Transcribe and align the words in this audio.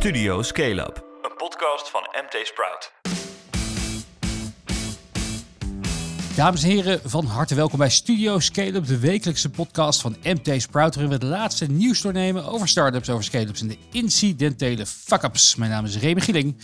Studio 0.00 0.42
Scale 0.42 0.80
Up, 0.80 1.04
een 1.22 1.36
podcast 1.36 1.90
van 1.90 2.00
MT 2.00 2.46
Sprout. 2.46 2.92
Dames 6.36 6.62
en 6.62 6.68
heren, 6.68 7.00
van 7.04 7.24
harte 7.24 7.54
welkom 7.54 7.78
bij 7.78 7.90
Studio 7.90 8.38
Scale-up, 8.38 8.86
de 8.86 8.98
wekelijkse 8.98 9.50
podcast 9.50 10.00
van 10.00 10.16
MT 10.22 10.62
Sprout, 10.62 10.94
waarin 10.94 11.18
we 11.18 11.26
het 11.26 11.34
laatste 11.34 11.66
nieuws 11.66 12.00
doornemen 12.00 12.44
over 12.44 12.68
startups, 12.68 13.10
over 13.10 13.24
scale-ups 13.24 13.60
en 13.60 13.68
de 13.68 13.76
incidentele 13.92 14.86
fuck-ups. 14.86 15.54
Mijn 15.54 15.70
naam 15.70 15.84
is 15.84 15.98
Remy 15.98 16.20
Gieling 16.20 16.56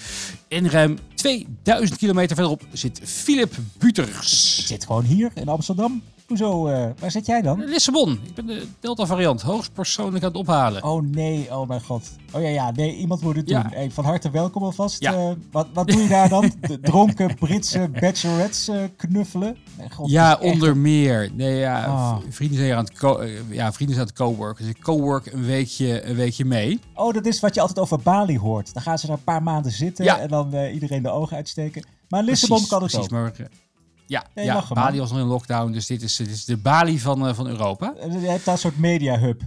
en 0.48 0.70
ruim 0.70 0.98
2000 1.14 1.98
kilometer 1.98 2.36
verderop 2.36 2.62
zit 2.72 3.00
Philip 3.04 3.54
Buters. 3.78 4.58
Ik 4.58 4.66
zit 4.66 4.84
gewoon 4.84 5.04
hier 5.04 5.30
in 5.34 5.48
Amsterdam. 5.48 6.02
Hoezo? 6.26 6.66
eh, 6.66 6.86
waar 6.98 7.10
zit 7.10 7.26
jij 7.26 7.42
dan? 7.42 7.64
Lissabon, 7.64 8.20
ik 8.26 8.34
ben 8.34 8.46
de 8.46 8.66
Delta 8.80 9.06
variant, 9.06 9.42
hoogstpersoonlijk 9.42 10.24
aan 10.24 10.30
het 10.30 10.38
ophalen. 10.38 10.82
Oh 10.84 11.02
nee, 11.02 11.48
oh 11.56 11.68
mijn 11.68 11.80
god. 11.82 12.10
Oh 12.32 12.42
ja, 12.42 12.48
ja, 12.48 12.70
nee, 12.70 12.96
iemand 12.96 13.20
moet 13.20 13.36
het 13.36 13.48
Ja. 13.48 13.62
doen. 13.62 13.72
Hey, 13.72 13.90
van 13.90 14.04
harte 14.04 14.30
welkom 14.30 14.62
alvast. 14.62 15.00
Ja. 15.00 15.12
Eh, 15.14 15.30
wat, 15.50 15.66
wat 15.72 15.86
doe 15.88 16.02
je 16.02 16.08
daar 16.08 16.28
dan? 16.28 16.52
De 16.60 16.80
dronken 16.80 17.34
Britse 17.34 17.88
bachelorettes 18.00 18.68
eh, 18.68 18.82
knuffelen? 18.96 19.56
Nee, 19.78 19.90
god, 19.90 20.10
ja, 20.10 20.30
echt- 20.40 20.52
onder 20.52 20.76
meer. 20.76 21.30
Nee, 21.34 21.54
ja, 21.56 21.84
Ah. 21.84 22.16
vrienden 22.28 22.58
zijn 22.58 22.72
aan 22.72 22.84
het, 22.84 22.98
co- 22.98 23.22
ja, 23.50 23.72
vrienden 23.72 23.96
zijn 23.96 24.08
aan 24.08 24.14
het 24.16 24.22
co-worken. 24.22 24.64
Dus 24.64 24.74
ik 24.74 24.80
co-work 24.82 25.26
een 25.26 25.44
weekje, 25.44 26.04
een 26.08 26.14
weekje 26.16 26.44
mee. 26.44 26.80
Oh, 26.94 27.14
dat 27.14 27.26
is 27.26 27.40
wat 27.40 27.54
je 27.54 27.60
altijd 27.60 27.78
over 27.78 27.98
Bali 28.02 28.38
hoort. 28.38 28.74
Dan 28.74 28.82
gaan 28.82 28.98
ze 28.98 29.06
daar 29.06 29.16
een 29.16 29.24
paar 29.24 29.42
maanden 29.42 29.72
zitten 29.72 30.04
Ja. 30.04 30.18
en 30.18 30.28
dan 30.28 30.54
iedereen 30.54 31.02
de 31.02 31.10
ogen 31.10 31.36
uitsteken. 31.36 31.84
Maar 32.08 32.22
Lissabon 32.22 32.56
Precies, 32.56 32.72
kan 32.72 32.82
het 32.82 32.90
precies, 32.92 33.10
ook. 33.12 33.18
Maar, 33.18 33.48
eh, 34.06 34.10
ja, 34.16 34.26
Nee, 34.34 34.44
ja 34.44 34.64
Bali 34.68 34.90
man. 34.90 34.98
was 34.98 35.10
nog 35.10 35.20
in 35.20 35.26
lockdown, 35.26 35.72
dus 35.72 35.86
dit 35.86 36.02
is, 36.02 36.16
dit 36.16 36.28
is 36.28 36.44
de 36.44 36.56
Bali 36.56 36.98
van, 37.00 37.26
eh, 37.28 37.34
van 37.34 37.46
Europa. 37.46 37.94
Eh, 37.94 38.12
Je 38.12 38.18
hebt 38.28 38.44
daar 38.44 38.54
een 38.54 38.60
soort 38.60 38.78
media 38.78 39.18
hub 39.18 39.42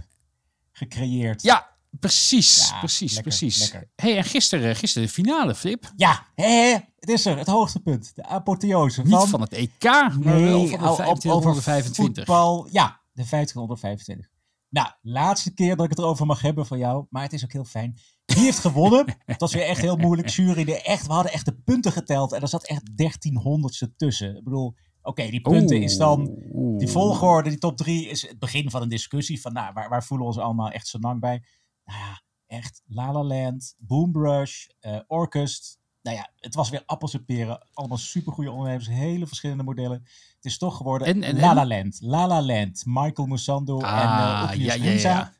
gecreëerd. 0.72 1.42
Ja, 1.42 1.68
precies, 1.90 2.68
Ja, 2.68 2.78
precies, 2.78 3.14
lekker, 3.14 3.22
precies. 3.38 3.58
lekker. 3.58 3.90
hey, 3.96 4.16
en 4.16 4.24
gisteren, 4.24 4.76
gisteren 4.76 5.08
de 5.08 5.14
finale, 5.14 5.54
Flip. 5.54 5.92
Ja, 5.96 6.26
hè, 6.34 6.76
het 6.98 7.08
is 7.08 7.26
er. 7.26 7.38
Het 7.38 7.46
hoogtepunt. 7.46 8.12
De 8.14 8.24
apotheose 8.26 9.02
Niet 9.02 9.16
van 9.28 9.40
het 9.40 9.52
EK, 9.52 9.82
maar 9.84 10.40
wel 10.40 10.66
van 10.66 10.78
de 10.78 10.84
o- 10.88 10.94
25 10.94 11.30
over 11.30 11.32
onder 11.34 11.54
de 11.54 11.62
25. 11.62 12.26
Voetbal, 12.26 12.68
ja, 12.70 13.00
de 13.12 13.24
25 13.24 13.56
onder 13.62 13.78
25. 13.78 14.28
Nou, 14.68 14.88
laatste 15.02 15.54
keer 15.54 15.76
dat 15.76 15.84
ik 15.84 15.90
het 15.90 15.98
erover 15.98 16.26
mag 16.26 16.40
hebben 16.40 16.66
van 16.66 16.78
jou, 16.78 17.06
maar 17.10 17.22
het 17.22 17.32
is 17.32 17.44
ook 17.44 17.52
heel 17.52 17.64
fijn. 17.64 17.98
Wie 18.34 18.44
heeft 18.44 18.58
gewonnen? 18.58 19.16
Het 19.26 19.40
was 19.40 19.52
weer 19.54 19.62
echt 19.66 19.80
heel 19.80 19.96
moeilijk. 19.96 20.28
Jury, 20.28 20.64
de 20.64 20.82
echt, 20.82 21.06
we 21.06 21.12
hadden 21.12 21.32
echt 21.32 21.44
de 21.44 21.54
punten 21.64 21.92
geteld 21.92 22.32
en 22.32 22.40
er 22.40 22.48
zat 22.48 22.66
echt 22.66 22.82
1300ste 22.90 23.96
tussen. 23.96 24.36
Ik 24.36 24.44
bedoel, 24.44 24.74
oké, 25.02 25.30
die 25.30 25.40
punten 25.40 25.82
is 25.82 25.96
dan, 25.96 26.36
Oeh. 26.52 26.78
die 26.78 26.88
volgorde, 26.88 27.48
die 27.48 27.58
top 27.58 27.76
3 27.76 28.08
is 28.08 28.28
het 28.28 28.38
begin 28.38 28.70
van 28.70 28.82
een 28.82 28.88
discussie 28.88 29.40
van, 29.40 29.52
nou, 29.52 29.72
waar, 29.72 29.88
waar 29.88 30.04
voelen 30.04 30.26
we 30.26 30.32
ons 30.32 30.42
allemaal 30.42 30.70
echt 30.70 30.86
zo 30.88 30.98
lang 30.98 31.20
bij? 31.20 31.42
Nou 31.84 31.98
ja, 31.98 32.22
echt 32.46 32.82
La 32.86 33.12
La 33.12 33.22
Land, 33.24 33.74
Boombrush, 33.78 34.66
eh 34.80 34.98
Orkust. 35.06 35.78
Nou 36.02 36.16
ja, 36.16 36.30
het 36.36 36.54
was 36.54 36.70
weer 36.70 36.82
appels 36.86 37.14
en 37.14 37.24
peren. 37.24 37.66
Allemaal 37.72 37.96
supergoeie 37.98 38.50
ondernemers, 38.50 38.88
hele 38.88 39.26
verschillende 39.26 39.62
modellen. 39.62 40.02
Het 40.36 40.44
is 40.44 40.58
toch 40.58 40.76
geworden 40.76 41.06
En- 41.08 41.22
en- 41.22 41.40
La? 41.40 41.54
La 41.54 41.66
Land. 41.66 41.98
La 42.00 42.26
La 42.26 42.42
Land, 42.42 42.82
Michael 42.86 43.28
Musando 43.28 43.78
en 43.80 43.84
uh, 43.86 44.50
ja, 44.54 44.74
ja, 44.74 44.74
ja. 44.74 45.32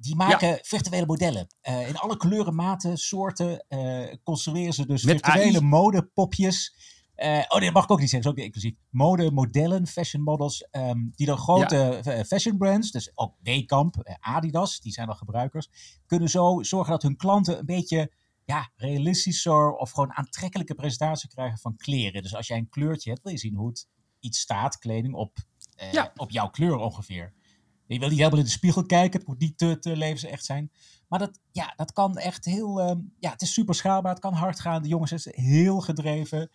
Die 0.00 0.16
maken 0.16 0.58
virtuele 0.62 1.06
modellen. 1.06 1.46
Eh, 1.60 1.88
in 1.88 1.96
alle 1.96 2.16
kleuren, 2.16 2.54
maten, 2.54 2.96
soorten 2.96 3.64
eh, 3.68 4.14
construeren 4.22 4.72
ze 4.74 4.86
dus 4.86 5.02
Met 5.02 5.24
virtuele 5.24 5.58
AI? 5.58 5.64
modepopjes. 5.66 6.76
Eh, 7.14 7.44
oh 7.48 7.60
dat 7.60 7.72
mag 7.72 7.84
ik 7.84 7.90
ook 7.90 8.00
niet 8.00 8.10
zeggen. 8.10 8.10
Dat 8.10 8.20
is 8.20 8.26
ook 8.26 8.36
niet 8.36 8.44
inclusief. 8.44 8.74
Modemodellen, 8.90 9.86
fashion 9.86 10.22
models, 10.22 10.66
ehm, 10.70 10.98
die 11.14 11.26
dan 11.26 11.38
grote 11.38 12.00
fashion 12.26 12.56
brands, 12.58 12.90
dus 12.90 13.10
ook 13.14 13.34
Weekamp, 13.42 13.96
eh, 13.96 14.14
Adidas, 14.20 14.80
die 14.80 14.92
zijn 14.92 15.06
dan 15.06 15.16
gebruikers, 15.16 15.68
kunnen 16.06 16.28
zo 16.28 16.62
zorgen 16.62 16.90
dat 16.92 17.02
hun 17.02 17.16
klanten 17.16 17.58
een 17.58 17.66
beetje 17.66 18.12
ja, 18.44 18.70
realistischer 18.76 19.72
of 19.72 19.90
gewoon 19.90 20.12
aantrekkelijke 20.12 20.74
presentatie 20.74 21.28
krijgen 21.28 21.58
van 21.58 21.76
kleren. 21.76 22.22
Dus 22.22 22.34
als 22.34 22.46
jij 22.46 22.58
een 22.58 22.68
kleurtje 22.68 23.10
hebt, 23.10 23.22
wil 23.22 23.32
je 23.32 23.38
zien 23.38 23.54
hoe 23.54 23.68
het 23.68 23.88
iets 24.20 24.40
staat, 24.40 24.78
kleding, 24.78 25.14
op, 25.14 25.36
Ja. 25.90 26.12
op 26.16 26.30
jouw 26.30 26.48
kleur 26.50 26.76
ongeveer. 26.76 27.32
Je 27.94 27.98
wil 27.98 28.08
niet 28.08 28.18
helemaal 28.18 28.38
in 28.38 28.44
de 28.44 28.50
spiegel 28.50 28.86
kijken, 28.86 29.18
het 29.18 29.28
moet 29.28 29.38
niet 29.38 29.58
te, 29.58 29.78
te 29.78 29.96
levensecht 29.96 30.44
zijn. 30.44 30.70
Maar 31.08 31.18
dat, 31.18 31.40
ja, 31.52 31.72
dat 31.76 31.92
kan 31.92 32.16
echt 32.16 32.44
heel, 32.44 32.80
ehm, 32.80 32.98
ja, 33.18 33.30
het 33.30 33.42
is 33.42 33.52
super 33.52 33.74
schaalbaar, 33.74 34.12
het 34.12 34.20
kan 34.20 34.32
hard 34.34 34.60
gaan. 34.60 34.82
De 34.82 34.88
jongens 34.88 35.10
zijn 35.10 35.34
heel 35.44 35.80
gedreven. 35.80 36.50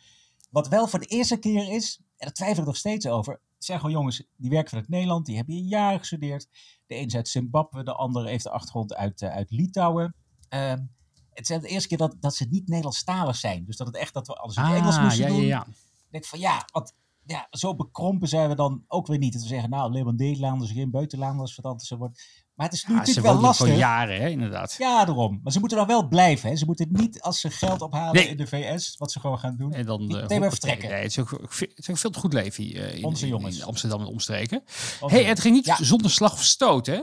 Wat 0.50 0.68
wel 0.68 0.88
voor 0.88 1.00
de 1.00 1.06
eerste 1.06 1.38
keer 1.38 1.74
is, 1.74 1.98
en 1.98 2.06
daar 2.18 2.34
twijfel 2.34 2.60
ik 2.60 2.66
nog 2.66 2.78
steeds 2.78 3.08
over, 3.08 3.34
het 3.34 3.66
zijn 3.66 3.80
gewoon 3.80 3.96
jongens 3.96 4.24
die 4.38 4.50
werken 4.50 4.70
vanuit 4.70 4.90
Nederland, 4.90 5.26
die 5.26 5.36
hebben 5.36 5.56
hier 5.56 5.64
jaren 5.68 6.00
gestudeerd. 6.00 6.48
De 6.88 6.96
een 6.96 7.06
is 7.06 7.16
uit 7.16 7.28
Zimbabwe, 7.28 7.84
de 7.84 7.94
ander 7.94 8.26
heeft 8.26 8.44
de 8.44 8.50
achtergrond 8.50 8.96
uit, 8.96 9.22
eh, 9.22 9.30
uit 9.30 9.52
Litouwen. 9.52 10.16
Ehm, 10.50 10.82
het 11.30 11.50
is 11.50 11.62
de 11.62 11.68
eerste 11.68 11.88
keer 11.88 11.98
dat, 11.98 12.16
dat 12.20 12.36
ze 12.36 12.46
niet 12.50 12.68
Nederlandstalig 12.68 13.36
zijn. 13.36 13.66
Dus 13.66 13.78
dat 13.78 13.88
het 13.88 13.96
echt 13.96 14.14
dat 14.14 14.28
we 14.28 14.34
alles 14.34 14.56
in 14.56 14.62
het 14.64 14.72
Ah, 14.72 14.78
Engels 14.78 15.00
moesten 15.00 15.24
ja, 15.24 15.30
doen. 15.30 15.42
ja, 15.42 15.48
ja. 15.48 15.66
Ik 15.68 16.12
denk 16.12 16.26
van 16.26 16.40
ja, 16.40 16.66
want 16.72 16.94
ja, 17.26 17.48
zo 17.50 17.76
bekrompen 17.76 18.28
zijn 18.28 18.50
we 18.50 18.56
dan 18.56 18.84
ook 18.88 19.08
weer 19.08 19.18
niet. 19.18 19.34
Dat 19.34 19.42
we 19.42 19.48
zeggen, 19.48 19.70
nou, 19.70 19.84
alleen 19.84 20.04
maar 20.06 20.14
Nederlanders, 20.14 20.72
geen 20.72 20.92
buitenlanders, 20.92 21.56
wat 21.56 21.66
anders 21.66 21.90
wordt. 21.90 22.24
Maar 22.54 22.66
het 22.66 22.76
is 22.76 22.86
nu 22.86 22.94
Ja, 22.94 23.00
natuurlijk 23.00 23.26
wel 23.28 23.40
lastig. 23.40 23.68
voor 23.68 23.76
jaren, 23.76 24.22
hè, 24.22 24.30
inderdaad. 24.30 24.76
Ja, 24.78 25.06
daarom. 25.06 25.40
Maar 25.44 25.52
ze 25.52 25.60
moeten 25.60 25.78
dan 25.78 25.88
wel 25.88 26.08
blijven. 26.08 26.50
Hè. 26.50 26.56
Ze 26.56 26.66
moeten 26.66 26.88
niet 26.92 27.22
als 27.22 27.40
ze 27.40 27.50
geld 27.50 27.82
ophalen 27.82 28.14
Nee. 28.16 28.28
in 28.28 28.38
de 28.38 28.48
VS, 28.48 28.96
wat 28.98 29.12
ze 29.12 29.20
gewoon 29.20 29.40
gaan 29.40 29.56
doen. 29.58 29.74
En 29.74 29.86
dan 29.86 30.00
eh, 30.02 30.08
meteen 30.08 30.20
weer 30.20 30.28
hoppatee. 30.40 30.50
vertrekken. 30.50 30.90
Nee, 30.90 31.02
het, 31.02 31.12
is 31.12 31.20
ook, 31.20 31.30
het 31.60 31.78
is 31.80 31.90
ook 31.90 31.98
veel 31.98 32.10
te 32.10 32.20
goed 32.20 32.34
leven 32.34 32.64
hier 32.64 32.84
eh, 32.90 32.98
in, 32.98 33.04
Onze 33.06 33.28
jongens. 33.28 33.58
in 33.58 33.64
Amsterdam 33.64 34.00
en 34.00 34.06
omstreken. 34.08 34.64
Onze- 35.02 35.16
hey, 35.16 35.24
het 35.24 35.40
ging 35.40 35.56
niet 35.56 35.66
Ja. 35.66 35.78
zonder 35.84 36.12
slag 36.12 36.34
of 36.34 36.44
stoot, 36.44 36.86
hè? 36.86 37.02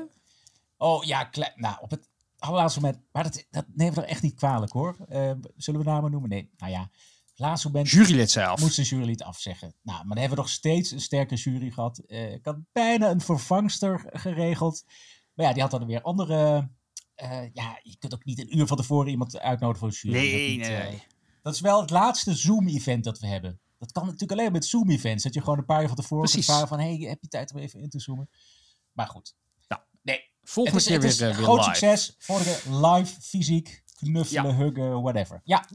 Oh 0.76 1.04
ja, 1.04 1.24
klein, 1.24 1.52
nou, 1.54 1.76
op 1.80 1.90
het 1.90 2.08
allerlaatste 2.38 2.80
moment. 2.80 3.00
Maar 3.12 3.22
dat, 3.22 3.44
dat 3.50 3.64
nemen 3.74 3.94
we 3.94 4.00
er 4.00 4.08
echt 4.08 4.22
niet 4.22 4.34
kwalijk 4.34 4.72
hoor. 4.72 4.96
Eh, 5.08 5.30
zullen 5.56 5.80
we 5.80 5.86
namen 5.86 6.10
noemen? 6.10 6.30
Nee. 6.30 6.50
Nou 6.56 6.72
ja, 6.72 6.90
laatste 7.40 7.66
moment 7.66 7.90
Jurylid 7.90 8.30
zelf. 8.30 8.60
moest 8.60 8.76
de 8.76 8.82
jurylid 8.82 9.22
afzeggen. 9.22 9.74
Nou, 9.82 9.98
maar 9.98 10.08
dan 10.08 10.18
hebben 10.18 10.36
we 10.36 10.42
nog 10.42 10.52
steeds 10.52 10.90
een 10.90 11.00
sterke 11.00 11.34
jury 11.34 11.70
gehad. 11.70 11.98
Eh, 11.98 12.32
ik 12.32 12.44
had 12.44 12.56
bijna 12.72 13.10
een 13.10 13.20
vervangster 13.20 14.08
geregeld. 14.12 14.84
Maar 15.34 15.46
ja, 15.46 15.52
die 15.52 15.62
had 15.62 15.70
dan 15.70 15.86
weer 15.86 16.02
andere... 16.02 16.70
eh, 17.14 17.42
ja, 17.52 17.80
je 17.82 17.96
kunt 17.98 18.14
ook 18.14 18.24
niet 18.24 18.38
een 18.38 18.58
uur 18.58 18.66
van 18.66 18.76
tevoren 18.76 19.10
iemand 19.10 19.38
uitnodigen 19.38 19.78
voor 19.78 19.88
een 19.88 19.94
jury. 19.94 20.14
Dat 20.14 20.38
Nee, 20.38 20.50
niet, 20.50 20.60
nee, 20.68 20.76
eh, 20.76 20.88
nee. 20.88 21.02
Dat 21.42 21.54
is 21.54 21.60
wel 21.60 21.80
het 21.80 21.90
laatste 21.90 22.34
Zoom-event 22.34 23.04
dat 23.04 23.18
we 23.18 23.26
hebben. 23.26 23.60
Dat 23.78 23.92
kan 23.92 24.04
natuurlijk 24.04 24.32
alleen 24.40 24.52
met 24.52 24.64
Zoom-events. 24.64 25.24
Dat 25.24 25.34
je 25.34 25.40
gewoon 25.40 25.58
een 25.58 25.64
paar 25.64 25.80
uur 25.80 25.86
van 25.86 25.96
tevoren 25.96 26.24
Precies. 26.24 26.46
vragen 26.46 26.68
van... 26.68 26.78
hey, 26.78 26.96
heb 26.96 27.18
je 27.20 27.28
tijd 27.28 27.52
om 27.52 27.58
even 27.58 27.80
in 27.80 27.88
te 27.88 28.00
zoomen? 28.00 28.30
Maar 28.92 29.06
goed. 29.06 29.34
Nou, 29.68 29.82
nee, 30.02 30.30
Volgende 30.42 30.78
is, 30.78 30.86
keer 30.86 31.00
weer, 31.00 31.10
een 31.10 31.34
weer 31.36 31.44
groot 31.44 31.56
live. 31.58 31.68
succes. 31.76 32.14
Vorige 32.18 32.74
live, 32.86 33.20
fysiek, 33.20 33.82
knuffelen, 33.94 34.56
huggen, 34.56 35.02
whatever. 35.02 35.40
Ja, 35.44 35.68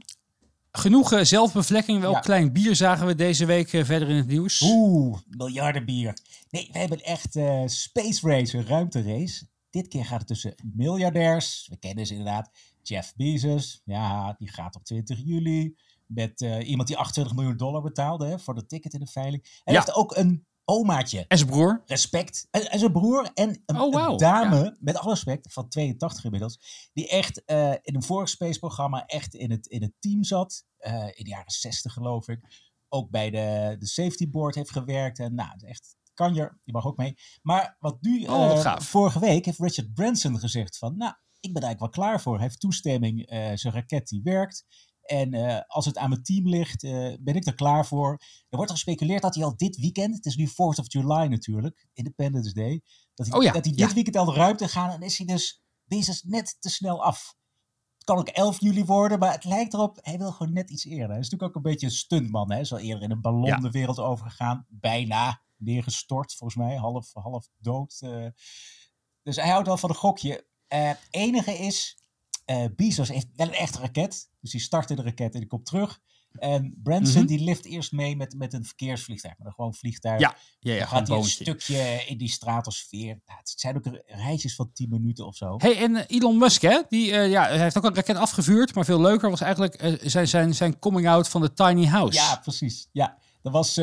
Genoeg 0.76 1.12
eh, 1.12 1.20
zelfbevlekking. 1.24 2.00
Welk 2.00 2.14
Ja. 2.14 2.20
klein 2.20 2.52
bier 2.52 2.76
zagen 2.76 3.06
we 3.06 3.14
deze 3.14 3.44
week 3.46 3.72
eh, 3.72 3.84
verder 3.84 4.08
in 4.08 4.16
het 4.16 4.26
nieuws? 4.26 4.60
oeh, 4.62 5.18
miljarden 5.28 5.84
bier. 5.84 6.18
Nee, 6.50 6.68
we 6.72 6.78
hebben 6.78 7.00
echt 7.04 7.36
eh 7.36 7.62
space 7.66 8.28
race, 8.28 8.58
een 8.58 8.66
ruimterace. 8.66 9.46
Dit 9.70 9.88
keer 9.88 10.04
gaat 10.04 10.18
het 10.18 10.26
tussen 10.28 10.54
miljardairs. 10.74 11.66
We 11.70 11.76
kennen 11.78 12.06
ze 12.06 12.12
inderdaad. 12.14 12.50
Jeff 12.82 13.14
Bezos, 13.16 13.82
ja, 13.84 14.34
die 14.38 14.48
gaat 14.48 14.76
op 14.76 14.84
20 14.84 15.18
juli. 15.24 15.76
Met 16.06 16.40
iemand 16.40 16.88
die 16.88 16.96
28 16.96 17.34
miljoen 17.36 17.56
dollar 17.56 17.82
betaalde 17.82 18.26
hè, 18.26 18.38
voor 18.38 18.54
de 18.54 18.66
ticket 18.66 18.92
in 18.92 19.00
de 19.00 19.06
veiling. 19.06 19.60
Hij 19.64 19.74
Ja. 19.74 19.80
heeft 19.80 19.94
ook 19.96 20.16
een 20.16 20.46
omaatje. 20.68 21.24
En 21.28 21.38
zijn 21.38 21.50
broer? 21.50 21.82
respect. 21.86 22.46
En, 22.50 22.70
en 22.70 22.78
zijn 22.78 22.92
broer 22.92 23.30
en 23.34 23.62
een, 23.66 23.80
Oh, 23.80 24.10
een 24.10 24.16
dame, 24.16 24.76
met 24.80 24.96
alle 24.96 25.10
respect, 25.10 25.52
van 25.52 25.68
82 25.68 26.24
inmiddels, 26.24 26.88
die 26.92 27.08
echt 27.08 27.44
eh, 27.44 27.70
in 27.82 27.94
een 27.94 28.02
vorig 28.02 28.28
Space-programma 28.28 29.04
echt 29.06 29.34
in 29.34 29.50
het, 29.50 29.66
in 29.66 29.82
het 29.82 29.92
team 29.98 30.24
zat. 30.24 30.64
eh, 30.76 30.92
in 31.04 31.24
de 31.24 31.30
jaren 31.30 31.50
60 31.50 31.92
geloof 31.92 32.28
ik. 32.28 32.40
Ook 32.88 33.10
bij 33.10 33.30
de, 33.30 33.76
de 33.78 33.86
safety 33.86 34.30
board 34.30 34.54
heeft 34.54 34.70
gewerkt. 34.70 35.18
En 35.18 35.34
nou, 35.34 35.50
echt 35.66 35.96
kanjer, 36.14 36.60
die 36.64 36.74
mag 36.74 36.86
ook 36.86 36.96
mee. 36.96 37.14
Maar 37.42 37.76
wat 37.78 37.96
nu, 38.00 38.26
Oh, 38.26 38.48
wat 38.48 38.64
eh, 38.64 38.78
vorige 38.78 39.18
week 39.18 39.44
heeft 39.44 39.58
Richard 39.58 39.94
Branson 39.94 40.38
gezegd 40.38 40.78
van, 40.78 40.96
nou, 40.96 41.12
ik 41.40 41.52
ben 41.52 41.62
eigenlijk 41.62 41.94
wel 41.94 42.04
klaar 42.04 42.20
voor. 42.20 42.34
Hij 42.34 42.42
heeft 42.42 42.60
toestemming, 42.60 43.24
zijn 43.54 43.72
raket 43.74 44.08
die 44.08 44.22
werkt. 44.22 44.64
En 45.06 45.34
eh, 45.34 45.60
als 45.66 45.84
het 45.84 45.98
aan 45.98 46.08
mijn 46.08 46.22
team 46.22 46.48
ligt, 46.48 46.82
eh, 46.84 47.14
ben 47.20 47.34
ik 47.34 47.46
er 47.46 47.54
klaar 47.54 47.86
voor. 47.86 48.10
Er 48.48 48.56
wordt 48.56 48.70
gespeculeerd 48.70 49.22
dat 49.22 49.34
hij 49.34 49.44
al 49.44 49.56
dit 49.56 49.76
weekend, 49.76 50.14
het 50.14 50.26
is 50.26 50.36
nu 50.36 50.48
4th 50.48 50.78
of 50.78 50.92
July 50.92 51.26
natuurlijk, 51.26 51.86
Independence 51.92 52.52
Day, 52.52 52.82
dat 53.14 53.26
hij, 53.26 53.36
Oh 53.38 53.42
ja, 53.42 53.52
dat 53.52 53.64
hij 53.64 53.74
ja. 53.76 53.84
dit 53.84 53.94
weekend 53.94 54.16
al 54.16 54.24
de 54.24 54.32
ruimte 54.32 54.68
gaat 54.68 54.94
en 54.94 55.00
is 55.02 55.18
hij 55.18 55.26
dus 55.26 55.62
Bezos 55.84 56.22
net 56.22 56.56
te 56.60 56.68
snel 56.70 57.04
af. 57.04 57.34
Het 57.96 58.04
kan 58.04 58.18
ook 58.18 58.28
11 58.28 58.60
juli 58.60 58.84
worden, 58.84 59.18
maar 59.18 59.32
het 59.32 59.44
lijkt 59.44 59.74
erop, 59.74 59.98
hij 60.00 60.18
wil 60.18 60.32
gewoon 60.32 60.52
net 60.52 60.70
iets 60.70 60.84
eerder. 60.84 61.08
Hij 61.08 61.18
is 61.18 61.28
natuurlijk 61.28 61.42
ook 61.56 61.64
een 61.64 61.70
beetje 61.70 61.86
een 61.86 61.92
stuntman, 61.92 62.46
hè. 62.48 62.52
Hij 62.52 62.62
is 62.62 62.72
al 62.72 62.78
eerder 62.78 63.02
in 63.02 63.10
een 63.10 63.20
ballon 63.20 63.44
Ja. 63.44 63.56
de 63.56 63.70
wereld 63.70 63.98
overgegaan, 63.98 64.66
bijna 64.68 65.42
neergestort 65.56 66.34
volgens 66.34 66.58
mij, 66.64 66.76
half, 66.76 67.10
half 67.12 67.48
dood. 67.58 67.96
eh. 68.00 68.26
Dus 69.22 69.36
hij 69.36 69.48
houdt 69.48 69.66
wel 69.66 69.76
van 69.76 69.90
een 69.90 69.96
gokje. 69.96 70.46
Eh, 70.66 70.90
enige 71.10 71.52
is, 71.52 71.98
eh 72.46 72.64
Bezos 72.76 73.08
heeft 73.08 73.26
wel 73.36 73.46
een 73.46 73.52
echte 73.54 73.78
raket. 73.78 74.30
Dus 74.40 74.50
die 74.50 74.60
startte 74.60 74.94
de 74.94 75.02
raket 75.02 75.34
en 75.34 75.40
die 75.40 75.48
komt 75.48 75.66
terug. 75.66 76.00
En 76.36 76.80
Branson 76.82 77.18
Mhm. 77.18 77.26
die 77.26 77.38
lift 77.44 77.64
eerst 77.64 77.92
mee 77.92 78.16
met, 78.16 78.34
met 78.34 78.52
een 78.52 78.64
verkeersvliegtuig. 78.64 79.34
Maar 79.38 79.52
gewoon 79.52 79.74
vliegtuig. 79.74 80.20
Ja, 80.20 80.36
ja, 80.60 80.72
ja 80.72 80.78
Dan 80.78 80.88
gewoon 80.88 81.02
gaat 81.02 81.08
hij 81.08 81.16
een 81.18 81.24
stukje 81.24 82.02
in 82.06 82.18
die 82.18 82.28
stratosfeer. 82.28 83.20
Nou, 83.26 83.38
het 83.38 83.52
zijn 83.56 83.76
ook 83.76 83.84
rijtjes 84.06 84.54
van 84.54 84.72
10 84.72 84.88
minuten 84.88 85.26
of 85.26 85.36
zo. 85.36 85.54
Hey, 85.58 85.76
en 85.76 85.96
eh, 85.96 86.16
Elon 86.16 86.38
Musk, 86.38 86.62
hè? 86.62 86.82
Die 86.88 87.12
eh, 87.12 87.30
ja, 87.30 87.46
hij 87.46 87.58
heeft 87.58 87.76
ook 87.76 87.84
een 87.84 87.94
raket 87.94 88.16
afgevuurd. 88.16 88.74
Maar 88.74 88.84
veel 88.84 89.00
leuker 89.00 89.30
was 89.30 89.40
eigenlijk 89.40 89.98
zijn, 90.02 90.28
zijn, 90.28 90.54
zijn 90.54 90.78
coming 90.78 91.08
out 91.08 91.28
van 91.28 91.40
de 91.40 91.52
tiny 91.52 91.86
house. 91.86 92.18
Ja, 92.18 92.36
precies. 92.42 92.88
Ja, 92.92 93.18
er 93.42 93.50
was, 93.50 93.76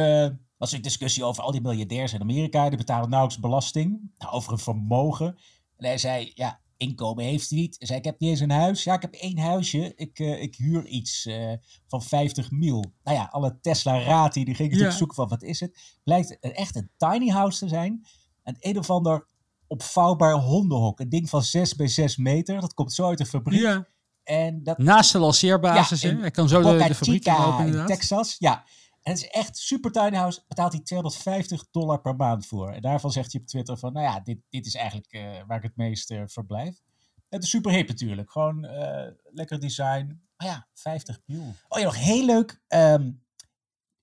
was 0.57 0.71
een 0.71 0.81
discussie 0.81 1.23
over 1.23 1.43
al 1.43 1.51
die 1.51 1.61
miljardairs 1.61 2.13
in 2.13 2.21
Amerika. 2.21 2.69
Die 2.69 2.77
betalen 2.77 3.09
nauwelijks 3.09 3.41
belasting 3.41 4.11
nou, 4.17 4.31
over 4.33 4.49
hun 4.49 4.59
vermogen. 4.59 5.37
En 5.77 5.85
hij 5.85 5.97
zei, 5.97 6.31
ja, 6.35 6.59
inkomen 6.83 7.23
heeft 7.23 7.49
hij 7.49 7.59
niet. 7.59 7.75
Hij 7.77 7.87
zei, 7.87 7.99
ik 7.99 8.05
heb 8.05 8.19
niet 8.19 8.29
eens 8.29 8.39
een 8.39 8.49
huis. 8.51 8.83
Ja, 8.83 8.93
ik 8.93 9.01
heb 9.01 9.13
één 9.13 9.37
huisje. 9.37 9.93
Ik, 9.95 10.19
eh, 10.19 10.41
ik 10.41 10.55
huur 10.55 10.85
iets 10.85 11.25
eh, 11.25 11.53
van 11.87 12.01
50 12.01 12.51
mil. 12.51 12.83
Nou 13.03 13.17
ja, 13.17 13.27
alle 13.31 13.57
Tesla-rati, 13.61 14.43
die 14.43 14.55
gingen 14.55 14.71
natuurlijk 14.71 14.91
Ja. 14.91 14.97
zoeken 14.97 15.15
van, 15.15 15.27
wat 15.27 15.43
is 15.43 15.59
het? 15.59 15.97
Blijkt 16.03 16.39
echt 16.39 16.75
een 16.75 16.89
tiny 16.97 17.29
house 17.29 17.59
te 17.59 17.67
zijn. 17.67 18.05
En 18.43 18.55
een 18.59 18.77
of 18.77 18.89
ander 18.89 19.27
opvouwbaar 19.67 20.33
hondenhok. 20.33 20.99
Een 20.99 21.09
ding 21.09 21.29
van 21.29 21.43
6 21.43 21.75
bij 21.75 21.87
6 21.87 22.17
meter. 22.17 22.61
Dat 22.61 22.73
komt 22.73 22.93
zo 22.93 23.07
uit 23.07 23.17
de 23.17 23.25
fabriek. 23.25 23.61
Ja. 23.61 23.87
En 24.23 24.63
dat 24.63 24.77
Naast 24.77 25.11
de 25.11 25.19
lanceerbasis, 25.19 26.01
Ja, 26.01 26.15
Hij 26.17 26.31
kan 26.31 26.49
zo 26.49 26.61
de, 26.61 26.77
de 26.87 26.95
fabriek 26.95 27.23
Chica 27.23 27.45
open, 27.45 27.65
in. 27.79 27.85
Texas. 27.85 28.35
Ja. 28.39 28.63
Het 29.03 29.17
is 29.17 29.27
echt 29.27 29.57
super 29.57 29.91
tiny 29.91 30.15
house. 30.15 30.43
Betaalt 30.47 30.71
hij 30.73 30.81
250 30.81 31.65
dollar 31.71 32.01
per 32.01 32.15
maand 32.15 32.45
voor. 32.45 32.71
En 32.71 32.81
daarvan 32.81 33.11
zegt 33.11 33.31
hij 33.31 33.41
op 33.41 33.47
Twitter 33.47 33.77
van, 33.77 33.93
nou 33.93 34.05
ja, 34.05 34.19
dit, 34.19 34.37
dit 34.49 34.65
is 34.65 34.75
eigenlijk 34.75 35.11
eh, 35.13 35.41
waar 35.47 35.57
ik 35.57 35.63
het 35.63 35.75
meest 35.75 36.11
eh, 36.11 36.21
verblijf. 36.25 36.81
Het 37.29 37.43
is 37.43 37.49
super 37.49 37.71
hip 37.71 37.87
natuurlijk. 37.87 38.31
Gewoon 38.31 38.65
eh, 38.65 39.11
lekker 39.23 39.59
design. 39.59 40.21
Maar 40.37 40.47
ja, 40.47 40.67
50 40.73 41.19
mil. 41.25 41.53
Oh 41.67 41.79
ja, 41.79 41.85
nog 41.85 41.97
heel 41.97 42.25
leuk. 42.25 42.61
ehm, 42.67 43.11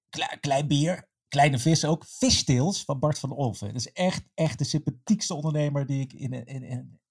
kle- 0.08 0.38
klein 0.41 0.67
bier. 0.69 1.08
Kleine 1.29 1.58
vis 1.58 1.85
ook. 1.85 2.05
Fishtails 2.05 2.85
van 2.85 2.99
Bart 2.99 3.19
van 3.19 3.31
Olven. 3.32 3.67
Dat 3.67 3.76
is 3.76 3.93
echt, 3.93 4.23
echt 4.35 4.58
de 4.58 4.64
sympathiekste 4.64 5.35
ondernemer 5.35 5.87
die 5.87 6.00
ik 6.00 6.12
in, 6.12 6.32
in, 6.46 6.62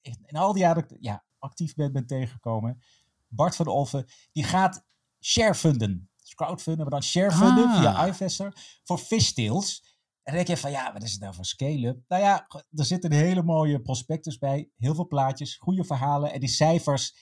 in, 0.02 0.38
al 0.38 0.54
die 0.54 0.62
jaren 0.62 0.86
ja, 1.00 1.24
actief 1.38 1.76
ben, 1.76 1.92
ben 1.92 2.06
tegengekomen. 2.06 2.82
Bart 3.28 3.56
van 3.56 3.68
Olven, 3.68 4.06
die 4.32 4.44
gaat 4.44 4.86
sharefunden. 5.22 6.10
Dus 6.30 6.48
crowdfunden, 6.48 6.82
maar 6.82 7.00
dan 7.00 7.04
sharefunden 7.04 7.68
Ah. 7.70 7.78
via 7.80 8.08
iVestor 8.08 8.54
voor 8.84 8.98
fishtails. 8.98 9.98
En 10.24 10.36
dan 10.36 10.46
denk 10.46 10.48
je 10.48 10.58
van, 10.64 10.72
ja, 10.72 10.94
wat 10.94 11.04
is 11.04 11.12
het 11.12 11.22
nou 11.22 11.34
voor 11.34 11.46
scale-up? 11.46 12.00
Nou 12.08 12.22
ja, 12.24 12.48
er 12.72 12.86
zit 12.86 13.04
een 13.04 13.12
hele 13.12 13.44
mooie 13.44 13.82
prospectus 13.82 14.38
bij. 14.38 14.70
Heel 14.78 14.96
veel 14.96 15.08
plaatjes, 15.08 15.56
goede 15.56 15.84
verhalen. 15.84 16.34
En 16.34 16.40
die 16.40 16.50
cijfers, 16.50 17.16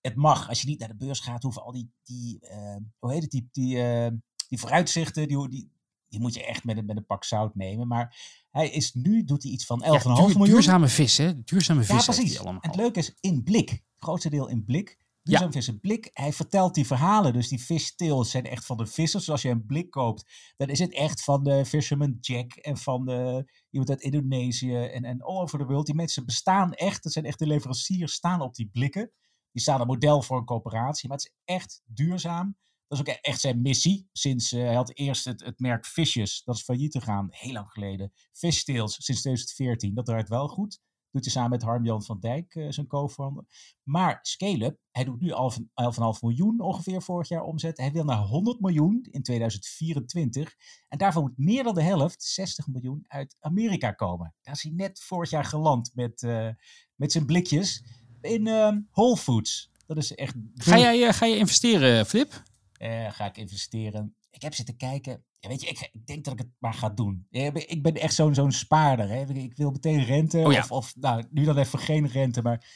het 0.00 0.14
mag. 0.16 0.48
Als 0.48 0.60
je 0.60 0.68
niet 0.68 0.78
naar 0.78 0.88
de 0.88 0.96
beurs 0.96 1.20
gaat, 1.20 1.42
hoeven 1.42 1.62
al 1.62 1.72
die, 1.72 1.92
die 2.02 2.40
eh, 2.40 2.76
hoe 2.98 3.12
heet 3.12 3.22
het, 3.22 3.30
die, 3.30 3.48
die, 3.52 3.82
eh, 3.82 4.10
die 4.48 4.58
vooruitzichten, 4.58 5.28
die, 5.28 5.48
die, 5.48 5.72
die 6.08 6.20
moet 6.20 6.34
je 6.34 6.44
echt 6.46 6.64
met 6.64 6.76
een, 6.78 6.84
met 6.84 6.96
een 6.96 7.06
pak 7.06 7.24
zout 7.24 7.54
nemen. 7.54 7.86
Maar 7.88 8.16
hij 8.50 8.70
is 8.70 8.92
nu, 8.94 9.24
doet 9.24 9.42
hij 9.42 9.52
iets 9.52 9.66
van 9.66 9.82
11,5 9.82 9.86
Ja, 9.86 9.98
duur- 9.98 10.14
miljoen. 10.26 10.44
duurzame 10.46 10.88
vis, 10.88 11.18
hè? 11.18 11.42
Duurzame 11.44 11.82
vis 11.82 12.06
Ja, 12.06 12.12
precies. 12.12 12.36
En 12.38 12.56
het 12.60 12.76
leuke 12.76 12.98
is 12.98 13.16
in 13.20 13.42
blik. 13.42 13.70
Het 13.70 13.80
grootste 13.98 14.30
deel 14.30 14.48
in 14.48 14.64
blik. 14.64 14.98
Ja. 15.26 15.38
Duurzaam 15.38 15.52
vis 15.52 15.68
in 15.68 15.80
blik. 15.80 16.10
Hij 16.12 16.32
vertelt 16.32 16.74
die 16.74 16.86
verhalen. 16.86 17.32
Dus 17.32 17.48
die 17.48 17.58
fishtails 17.58 18.30
zijn 18.30 18.44
echt 18.44 18.66
van 18.66 18.76
de 18.76 18.86
vissers. 18.86 19.24
Dus 19.24 19.30
als 19.30 19.42
je 19.42 19.48
een 19.48 19.66
blik 19.66 19.90
koopt, 19.90 20.52
dan 20.56 20.68
is 20.68 20.78
het 20.78 20.94
echt 20.94 21.22
van 21.22 21.44
de 21.44 21.64
Fisherman 21.64 22.16
Jack 22.20 22.52
en 22.52 22.76
van 22.76 23.04
de, 23.04 23.50
iemand 23.70 23.90
uit 23.90 24.00
Indonesië 24.00 24.74
en, 24.74 25.04
en 25.04 25.22
all 25.22 25.40
over 25.40 25.58
the 25.58 25.64
world. 25.64 25.86
Die 25.86 25.94
mensen 25.94 26.26
bestaan 26.26 26.72
echt. 26.72 27.02
Dat 27.02 27.12
zijn 27.12 27.24
echt 27.24 27.38
de 27.38 27.46
leveranciers, 27.46 28.12
staan 28.12 28.40
op 28.40 28.54
die 28.54 28.68
blikken. 28.68 29.12
Die 29.52 29.62
staan 29.62 29.80
een 29.80 29.86
model 29.86 30.22
voor 30.22 30.36
een 30.38 30.44
coöperatie. 30.44 31.08
Maar 31.08 31.16
het 31.16 31.26
is 31.26 31.54
echt 31.54 31.82
duurzaam. 31.84 32.56
Dat 32.86 32.98
is 32.98 33.12
ook 33.12 33.16
e- 33.16 33.18
echt 33.20 33.40
zijn 33.40 33.62
missie. 33.62 34.08
Sinds 34.12 34.52
eh, 34.52 34.62
hij 34.62 34.74
had 34.74 34.94
eerst 34.94 35.24
het, 35.24 35.54
merk 35.56 35.86
Fishes. 35.86 36.42
Dat 36.44 36.54
is 36.54 36.62
failliet 36.62 36.92
gegaan, 36.92 37.26
heel 37.30 37.52
lang 37.52 37.70
geleden. 37.70 38.12
Fishtails 38.32 39.04
sinds 39.04 39.20
2014. 39.20 39.94
Dat 39.94 40.06
draait 40.06 40.28
wel 40.28 40.48
goed. 40.48 40.80
Doet 41.14 41.24
hij 41.24 41.32
samen 41.32 41.50
met 41.50 41.62
Harm-Jan 41.62 42.02
van 42.02 42.20
Dijk, 42.20 42.54
eh, 42.54 42.66
zijn 42.70 42.86
co-founder. 42.86 43.44
Maar 43.82 44.18
scale-up, 44.22 44.78
hij 44.90 45.04
doet 45.04 45.20
nu 45.20 45.30
al 45.30 45.50
van 45.50 45.68
11,5 45.74 46.22
miljoen 46.22 46.60
ongeveer 46.60 47.02
vorig 47.02 47.28
jaar 47.28 47.42
omzet. 47.42 47.76
Hij 47.76 47.92
wil 47.92 48.04
naar 48.04 48.18
100 48.18 48.60
miljoen 48.60 49.06
in 49.10 49.22
2024. 49.22 50.54
En 50.88 50.98
daarvan 50.98 51.22
moet 51.22 51.38
meer 51.38 51.62
dan 51.64 51.74
de 51.74 51.82
helft, 51.82 52.22
60 52.22 52.66
miljoen, 52.66 53.04
uit 53.06 53.36
Amerika 53.40 53.92
komen. 53.92 54.34
Daar 54.42 54.54
is 54.54 54.62
hij 54.62 54.72
net 54.72 55.02
vorig 55.02 55.30
jaar 55.30 55.44
geland 55.44 55.90
met, 55.94 56.22
eh, 56.22 56.48
met 56.94 57.12
zijn 57.12 57.26
blikjes 57.26 57.84
in 58.20 58.46
ehm, 58.46 58.80
Whole 58.90 59.16
Foods. 59.16 59.70
Dat 59.86 59.96
is 59.96 60.14
echt... 60.14 60.34
Ga 60.54 60.78
jij, 60.78 61.06
eh, 61.06 61.12
ga 61.12 61.26
je 61.26 61.36
investeren, 61.36 62.06
Flip? 62.06 62.42
Eh, 62.72 63.10
ga 63.10 63.24
ik 63.24 63.36
investeren? 63.36 64.16
Ik 64.30 64.42
heb 64.42 64.54
zitten 64.54 64.76
kijken. 64.76 65.24
Ja, 65.44 65.50
weet 65.50 65.60
je, 65.60 65.66
ik, 65.68 65.90
ik 65.92 66.06
denk 66.06 66.24
dat 66.24 66.32
ik 66.32 66.38
het 66.38 66.48
maar 66.58 66.74
ga 66.74 66.88
doen. 66.88 67.26
Ik 67.30 67.52
ben- 67.52 67.94
Ik 67.94 68.02
echt 68.02 68.14
zo'n 68.14 68.34
zo'n 68.34 68.52
spaarder. 68.52 69.08
Hè. 69.08 69.24
Ik 69.32 69.56
wil 69.56 69.70
meteen 69.70 70.04
rente. 70.04 70.38
Oh 70.38 70.52
ja. 70.52 70.60
of, 70.60 70.70
of 70.70 70.96
nou, 70.96 71.24
nu 71.30 71.44
dan 71.44 71.56
even 71.58 71.78
geen 71.78 72.06
rente. 72.06 72.42
Maar 72.42 72.66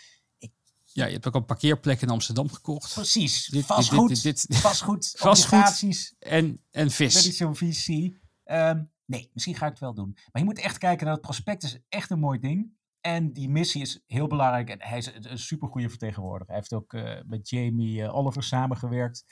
Ja, 0.92 1.06
je 1.06 1.12
hebt 1.12 1.26
ook 1.26 1.34
een 1.34 1.44
parkeerplek 1.44 2.02
in 2.02 2.08
Amsterdam 2.08 2.50
gekocht. 2.52 2.94
precies. 2.94 3.46
Dit- 3.46 3.64
vastgoed. 3.66 4.08
dit- 4.08 4.22
dit- 4.22 4.48
dit- 4.48 4.56
vastgoed. 4.56 5.14
Vastgoed. 5.18 6.14
En, 6.18 6.62
en 6.70 6.86
Ik 6.86 6.92
vis. 6.92 7.36
zo'n 7.36 7.56
VC. 7.56 8.14
Ehm, 8.44 8.82
nee, 9.04 9.30
misschien 9.32 9.54
ga 9.54 9.64
ik 9.64 9.70
het 9.70 9.80
wel 9.80 9.94
doen. 9.94 10.10
Maar 10.14 10.42
je 10.42 10.44
moet 10.44 10.58
echt 10.58 10.78
kijken 10.78 11.04
naar 11.06 11.14
het 11.14 11.22
prospect. 11.24 11.62
is 11.62 11.78
echt 11.88 12.10
een 12.10 12.18
mooi 12.18 12.38
ding. 12.38 12.76
En 13.00 13.32
die 13.32 13.48
missie 13.48 13.80
is 13.82 14.02
heel 14.06 14.26
belangrijk. 14.26 14.68
En 14.70 14.82
hij 14.82 14.98
is 14.98 15.06
een, 15.06 15.30
een 15.30 15.38
supergoeie 15.38 15.88
vertegenwoordiger. 15.88 16.46
Hij 16.46 16.56
heeft 16.56 16.72
ook 16.72 16.92
eh, 16.92 17.20
met 17.26 17.48
Jamie 17.48 18.02
eh, 18.02 18.14
Oliver 18.16 18.42
samengewerkt. 18.42 19.24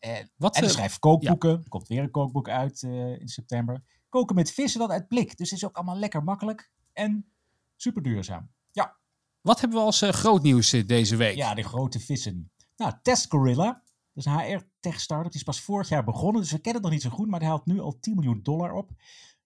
Eh, 0.00 0.18
Wat, 0.36 0.54
en 0.54 0.60
hij 0.60 0.68
eh, 0.68 0.74
schrijft 0.74 0.98
kookboeken. 0.98 1.50
Er 1.50 1.68
komt 1.68 1.88
weer 1.88 2.02
een 2.02 2.10
kookboek 2.10 2.48
uit 2.48 2.82
eh, 2.82 3.20
in 3.20 3.28
september. 3.28 3.82
Koken 4.08 4.34
met 4.34 4.50
vissen 4.52 4.80
dan 4.80 4.90
uit 4.90 5.08
blik. 5.08 5.36
Dus 5.36 5.50
het 5.50 5.58
is 5.58 5.64
ook 5.64 5.76
allemaal 5.76 5.96
lekker 5.98 6.24
makkelijk. 6.24 6.70
En 6.92 7.32
super 7.76 8.02
duurzaam. 8.02 8.50
Ja, 8.70 8.96
wat 9.40 9.60
hebben 9.60 9.78
we 9.78 9.84
als 9.84 10.00
groot 10.00 10.42
nieuws 10.42 10.70
deze 10.70 11.16
week? 11.16 11.36
ja, 11.36 11.54
de 11.54 11.62
grote 11.62 12.00
vissen. 12.00 12.50
Nou, 12.76 12.92
Test 13.02 13.30
Gorilla. 13.30 13.82
Dat 14.12 14.24
is 14.24 14.24
een 14.24 14.38
HR-tech 14.38 15.00
startup. 15.00 15.30
Die 15.30 15.40
is 15.40 15.46
pas 15.46 15.60
vorig 15.60 15.88
jaar 15.88 16.04
begonnen. 16.04 16.42
Dus 16.42 16.50
we 16.50 16.58
kennen 16.58 16.82
het 16.82 16.90
nog 16.90 17.00
niet 17.00 17.10
zo 17.10 17.16
goed. 17.16 17.28
Maar 17.28 17.40
hij 17.40 17.48
haalt 17.48 17.66
nu 17.66 17.80
al 17.80 17.98
10 18.00 18.14
miljoen 18.14 18.42
dollar 18.42 18.72
op. 18.72 18.90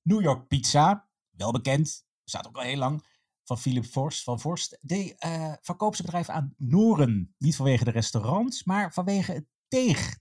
New 0.03 0.23
York 0.23 0.49
Pizza. 0.49 1.09
Wel 1.31 1.53
bekend. 1.53 2.07
Staat 2.25 2.47
ook 2.47 2.57
al 2.57 2.63
heel 2.63 2.77
lang. 2.77 3.05
Van 3.45 3.59
Philip 3.59 3.85
Forst. 3.85 4.23
Van 4.23 4.41
Forst. 4.41 4.79
Die 4.81 5.15
eh 5.15 5.53
verkoopt 5.61 5.97
zijn 5.97 6.07
bedrijf 6.07 6.29
aan 6.29 6.55
Noren. 6.57 7.35
Niet 7.39 7.57
vanwege 7.57 7.85
de 7.85 7.91
restaurants. 7.91 8.65
Maar 8.65 8.93
vanwege 8.93 9.33
het 9.33 9.47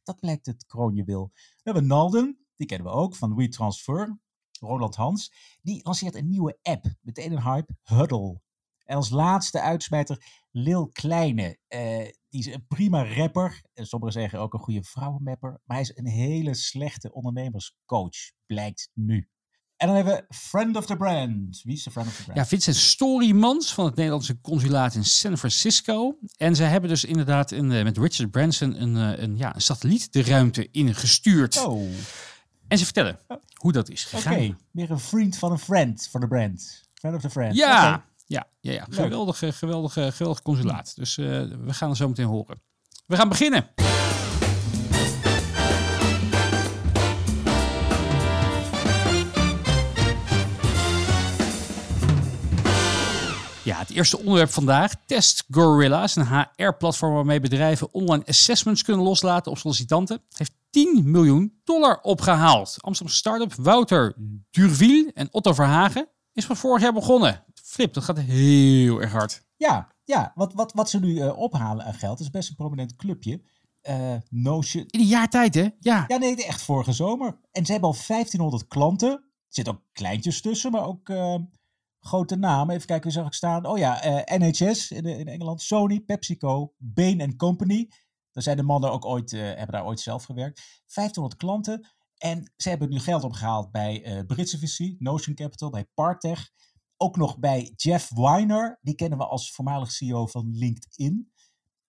Dat 0.03 0.19
blijkt 0.19 0.45
het 0.45 0.65
kroonjuwel. 0.65 1.31
We 1.33 1.61
hebben 1.63 1.87
Nalden. 1.87 2.45
Die 2.55 2.67
kennen 2.67 2.87
we 2.87 2.93
ook. 2.93 3.15
Van 3.15 3.35
WeTransfer. 3.35 4.19
Roland 4.59 4.95
Hans. 4.95 5.33
Die 5.61 5.83
lanceert 5.83 6.15
een 6.15 6.29
nieuwe 6.29 6.57
app. 6.61 6.85
Meteen 7.01 7.31
een 7.31 7.43
hype. 7.43 7.75
Huddle. 7.83 8.41
En 8.83 8.95
als 8.95 9.09
laatste 9.09 9.61
uitsmijter 9.61 10.45
Lil 10.51 10.89
Kleine. 10.89 11.59
Eh, 11.67 12.09
die 12.29 12.39
is 12.39 12.45
een 12.45 12.67
prima 12.67 13.13
rapper. 13.13 13.61
En 13.73 13.85
sommigen 13.85 14.13
zeggen 14.21 14.39
ook 14.39 14.53
een 14.53 14.59
goede 14.59 14.83
vrouwenmapper. 14.83 15.49
Maar 15.49 15.77
hij 15.77 15.85
is 15.85 15.97
een 15.97 16.07
hele 16.07 16.53
slechte 16.53 17.13
ondernemerscoach. 17.13 18.31
Blijkt 18.45 18.89
nu. 18.93 19.29
En 19.83 19.89
dan 19.89 19.97
hebben 19.97 20.15
we 20.15 20.35
Friend 20.35 20.75
of 20.75 20.85
the 20.85 20.95
Brand. 20.95 21.61
Wie 21.63 21.75
is 21.75 21.83
de 21.83 21.91
Friend 21.91 22.07
of 22.07 22.15
the 22.15 22.23
Brand? 22.23 22.37
Ja, 22.37 22.45
Vincent 22.45 22.75
Storymans 22.75 23.73
van 23.73 23.85
het 23.85 23.95
Nederlandse 23.95 24.41
consulaat 24.41 24.95
in 24.95 25.05
San 25.05 25.37
Francisco. 25.37 26.17
En 26.37 26.55
ze 26.55 26.63
hebben 26.63 26.89
dus 26.89 27.03
inderdaad 27.05 27.51
een, 27.51 27.71
eh, 27.71 27.83
met 27.83 27.97
Richard 27.97 28.31
Branson 28.31 28.81
een, 28.81 28.97
eh, 28.97 29.23
een, 29.23 29.37
ja, 29.37 29.55
een 29.55 29.61
satelliet 29.61 30.13
de 30.13 30.23
ruimte 30.23 30.71
ingestuurd. 30.71 31.65
Oh, 31.65 31.81
oké. 31.81 31.91
En 32.67 32.77
ze 32.77 32.83
vertellen 32.83 33.19
hoe 33.53 33.71
dat 33.71 33.89
is 33.89 34.03
gegaan. 34.03 34.57
Weer 34.71 34.91
een 34.91 34.99
vriend 34.99 35.37
van 35.37 35.51
een 35.51 35.59
friend 35.59 36.07
van 36.11 36.21
de 36.21 36.27
brand. 36.27 36.83
Friend 36.93 37.15
of 37.15 37.21
the 37.21 37.27
Brand. 37.27 37.55
Ja, 37.55 37.93
Oké. 37.93 38.03
ja, 38.25 38.47
ja, 38.59 38.71
ja. 38.71 38.85
Geweldige, 38.89 39.51
geweldige, 39.51 40.11
geweldig 40.11 40.41
consulaat. 40.41 40.95
Dus 40.95 41.17
eh, 41.17 41.25
we 41.41 41.73
gaan 41.73 41.89
er 41.89 41.95
zo 41.95 42.07
meteen 42.07 42.25
horen. 42.25 42.61
We 43.05 43.15
gaan 43.15 43.29
beginnen. 43.29 43.67
Ja, 53.63 53.77
het 53.77 53.89
eerste 53.89 54.17
onderwerp 54.17 54.49
vandaag. 54.49 54.93
Test 55.05 55.43
Gorilla 55.49 56.03
is 56.03 56.15
een 56.15 56.27
HR-platform 56.27 57.13
waarmee 57.13 57.39
bedrijven 57.39 57.93
online 57.93 58.25
assessments 58.25 58.83
kunnen 58.83 59.05
loslaten 59.05 59.51
op 59.51 59.57
sollicitanten. 59.57 60.21
Het 60.29 60.37
heeft 60.37 60.53
10 60.69 61.11
miljoen 61.11 61.59
dollar 61.63 61.99
opgehaald. 62.01 62.75
Amsterdamse 62.79 63.19
start-up 63.19 63.53
Wouter 63.53 64.15
Durville 64.51 65.11
en 65.13 65.27
Otto 65.31 65.53
Verhagen 65.53 66.07
is 66.33 66.45
van 66.45 66.55
vorig 66.55 66.81
jaar 66.81 66.93
begonnen. 66.93 67.43
Flip, 67.53 67.93
dat 67.93 68.03
gaat 68.03 68.19
heel 68.19 69.01
erg 69.01 69.11
hard. 69.11 69.43
Ja, 69.55 69.93
ja. 70.03 70.31
Wat, 70.35 70.53
wat, 70.53 70.73
wat 70.73 70.89
ze 70.89 70.99
nu 70.99 71.19
eh, 71.19 71.37
ophalen 71.37 71.85
aan 71.85 71.93
geld 71.93 72.19
is 72.19 72.29
best 72.29 72.49
een 72.49 72.55
prominent 72.55 72.95
clubje. 72.95 73.41
Eh, 73.81 74.13
Notion. 74.29 74.85
In 74.87 74.99
een 74.99 75.05
jaar 75.05 75.29
tijd, 75.29 75.55
hè? 75.55 75.67
Ja. 75.79 76.05
Ja, 76.07 76.17
nee, 76.17 76.45
echt 76.45 76.61
vorige 76.61 76.91
zomer. 76.91 77.37
En 77.51 77.65
ze 77.65 77.71
hebben 77.71 77.89
al 77.89 77.95
1500 78.07 78.67
klanten. 78.67 79.11
Er 79.11 79.21
zitten 79.47 79.73
ook 79.73 79.81
kleintjes 79.91 80.41
tussen, 80.41 80.71
maar 80.71 80.85
ook 80.85 81.09
eh, 81.09 81.35
grote 82.05 82.35
namen. 82.35 82.75
Even 82.75 82.87
kijken, 82.87 83.05
wie 83.05 83.17
zag 83.17 83.25
ik 83.25 83.33
staan? 83.33 83.65
Oh 83.65 83.77
ja, 83.77 84.01
eh, 84.01 84.37
NHS 84.39 84.91
in, 84.91 85.05
in 85.05 85.27
Engeland, 85.27 85.61
Sony, 85.61 85.99
PepsiCo, 85.99 86.73
Bain 86.77 87.35
Company. 87.35 87.89
Daar 88.31 88.43
zijn 88.43 88.57
de 88.57 88.63
mannen 88.63 88.91
ook 88.91 89.05
ooit, 89.05 89.33
eh, 89.33 89.41
hebben 89.41 89.71
daar 89.71 89.85
ooit 89.85 89.99
zelf 89.99 90.23
gewerkt. 90.23 90.61
1500 90.85 91.35
klanten. 91.35 91.87
En 92.17 92.51
ze 92.55 92.69
hebben 92.69 92.89
nu 92.89 92.99
geld 92.99 93.23
opgehaald 93.23 93.71
bij 93.71 94.03
eh, 94.03 94.25
Britse 94.25 94.59
VC, 94.59 94.99
Notion 94.99 95.35
Capital, 95.35 95.69
bij 95.69 95.85
Partech. 95.93 96.51
Ook 96.97 97.15
nog 97.15 97.39
bij 97.39 97.73
Jeff 97.75 98.09
Weiner. 98.09 98.79
Die 98.81 98.95
kennen 98.95 99.17
we 99.17 99.25
als 99.25 99.51
voormalig 99.51 99.91
CEO 99.91 100.27
van 100.27 100.49
LinkedIn. 100.51 101.31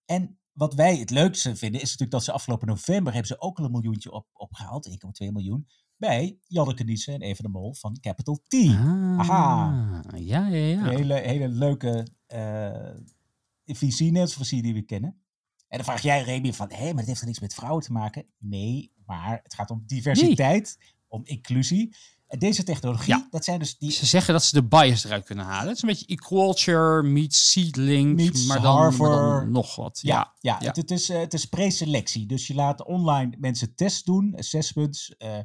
En 0.05 0.39
wat 0.51 0.73
wij 0.73 0.97
het 0.97 1.09
leukste 1.09 1.55
vinden, 1.55 1.81
is 1.81 1.87
natuurlijk 1.87 2.11
dat 2.11 2.23
ze 2.23 2.31
afgelopen 2.31 2.67
november 2.67 3.13
hebben 3.13 3.31
ze 3.31 3.41
ook 3.41 3.59
al 3.59 3.65
een 3.65 3.71
miljoentje 3.71 4.11
op, 4.11 4.27
opgehaald, 4.33 4.89
1,2 5.23 5.31
miljoen, 5.31 5.67
bij 5.97 6.37
Janneke 6.47 6.83
Niesen 6.83 7.13
en 7.13 7.21
Even 7.21 7.43
de 7.43 7.49
Mol 7.49 7.73
van 7.73 7.97
Capital 8.01 8.39
T. 8.47 8.53
Ah, 8.53 9.19
Aha. 9.19 10.01
Ja, 10.15 10.47
ja, 10.47 10.47
ja. 10.47 10.77
Een 10.79 10.95
hele, 10.95 11.13
hele 11.13 11.47
leuke 11.47 12.07
uh, 12.33 13.75
visie, 13.75 14.11
net 14.11 14.29
zoals 14.29 14.49
die 14.49 14.73
we 14.73 14.81
kennen. 14.81 15.09
En 15.67 15.77
dan 15.77 15.85
vraag 15.85 16.01
jij 16.01 16.21
Remy 16.23 16.53
van, 16.53 16.71
hé, 16.71 16.85
maar 16.85 16.95
dat 16.95 17.05
heeft 17.05 17.19
er 17.21 17.25
niks 17.27 17.39
met 17.39 17.53
vrouwen 17.53 17.83
te 17.83 17.91
maken? 17.91 18.25
Nee, 18.37 18.91
maar 19.05 19.39
het 19.43 19.53
gaat 19.53 19.69
om 19.69 19.83
diversiteit, 19.85 20.77
om 21.07 21.21
inclusie. 21.25 21.95
En 22.27 22.39
deze 22.39 22.63
technologie, 22.63 23.13
Ja. 23.13 23.27
dat 23.29 23.43
zijn 23.43 23.59
dus 23.59 23.77
die... 23.77 23.91
Ze 23.91 24.05
zeggen 24.05 24.33
dat 24.33 24.43
ze 24.43 24.55
de 24.61 24.67
bias 24.67 25.03
eruit 25.03 25.25
kunnen 25.25 25.45
halen. 25.45 25.67
Het 25.67 25.75
is 25.75 25.81
een 25.83 25.89
beetje 25.89 26.05
equalture 26.05 27.03
meets 27.03 27.51
seedlings, 27.51 28.23
Meets 28.23 28.45
maar, 28.45 28.61
dan, 28.61 28.95
maar 28.97 29.09
dan 29.09 29.51
nog 29.51 29.75
wat. 29.75 29.99
Ja, 30.01 30.15
Ja, 30.15 30.33
ja, 30.39 30.57
ja. 30.59 30.67
Het, 30.67 30.75
het 30.75 30.91
is, 30.91 31.09
eh, 31.09 31.19
het 31.19 31.33
is 31.33 31.45
preselectie. 31.45 32.25
Dus 32.25 32.47
je 32.47 32.53
laat 32.55 32.85
online 32.85 33.35
mensen 33.39 33.75
tests 33.75 34.03
doen, 34.03 34.35
assessments. 34.35 35.17
eh, 35.17 35.37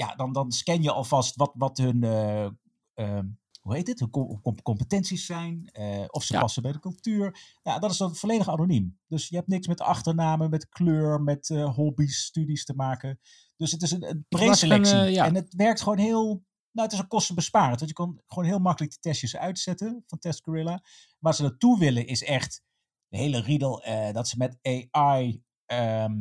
ja, 0.00 0.14
dan, 0.14 0.32
dan 0.32 0.52
scan 0.52 0.82
je 0.82 0.90
alvast 0.92 1.36
wat, 1.36 1.52
wat 1.54 1.76
hun, 1.78 2.02
eh, 2.04 2.48
ehm, 2.94 3.26
hoe 3.60 3.74
heet 3.74 3.86
het, 3.86 4.00
hun 4.00 4.10
com- 4.10 4.40
com- 4.40 4.62
competenties 4.62 5.26
zijn. 5.26 5.68
eh, 5.72 6.04
of 6.06 6.22
ze 6.22 6.32
Ja. 6.34 6.40
passen 6.40 6.62
bij 6.62 6.72
de 6.72 6.78
cultuur. 6.80 7.58
Ja, 7.62 7.78
dat 7.78 7.90
is 7.90 7.96
dan 7.96 8.14
volledig 8.16 8.48
anoniem. 8.48 8.98
Dus 9.06 9.28
je 9.28 9.36
hebt 9.36 9.48
niks 9.48 9.66
met 9.66 9.80
achternamen, 9.80 10.50
met 10.50 10.68
kleur, 10.68 11.20
met 11.22 11.50
eh, 11.50 11.74
hobby's, 11.74 12.24
studies 12.24 12.64
te 12.64 12.74
maken. 12.74 13.20
Dus 13.56 13.72
het 13.72 13.82
is 13.82 13.90
een, 13.90 14.08
een 14.10 14.24
preselectie. 14.28 14.96
ja. 14.96 15.24
En 15.26 15.34
het 15.34 15.54
werkt 15.54 15.80
gewoon 15.82 15.98
heel... 15.98 16.24
Nou, 16.72 16.86
het 16.88 16.92
is 16.92 16.98
een 16.98 17.08
kostenbesparend. 17.08 17.78
Want 17.78 17.90
je 17.90 17.96
kan 17.96 18.20
gewoon 18.26 18.44
heel 18.48 18.58
makkelijk 18.58 18.92
de 18.92 18.98
testjes 19.00 19.36
uitzetten 19.36 20.04
van 20.06 20.18
Test 20.18 20.42
Gorilla. 20.42 20.82
Waar 21.18 21.34
ze 21.34 21.42
naartoe 21.42 21.78
willen 21.78 22.06
is 22.06 22.22
echt 22.24 22.62
de 23.08 23.16
hele 23.16 23.40
riedel 23.40 23.84
dat 24.12 24.28
ze 24.28 24.36
met 24.36 24.58
AI, 24.62 25.42
ehm, 25.66 26.16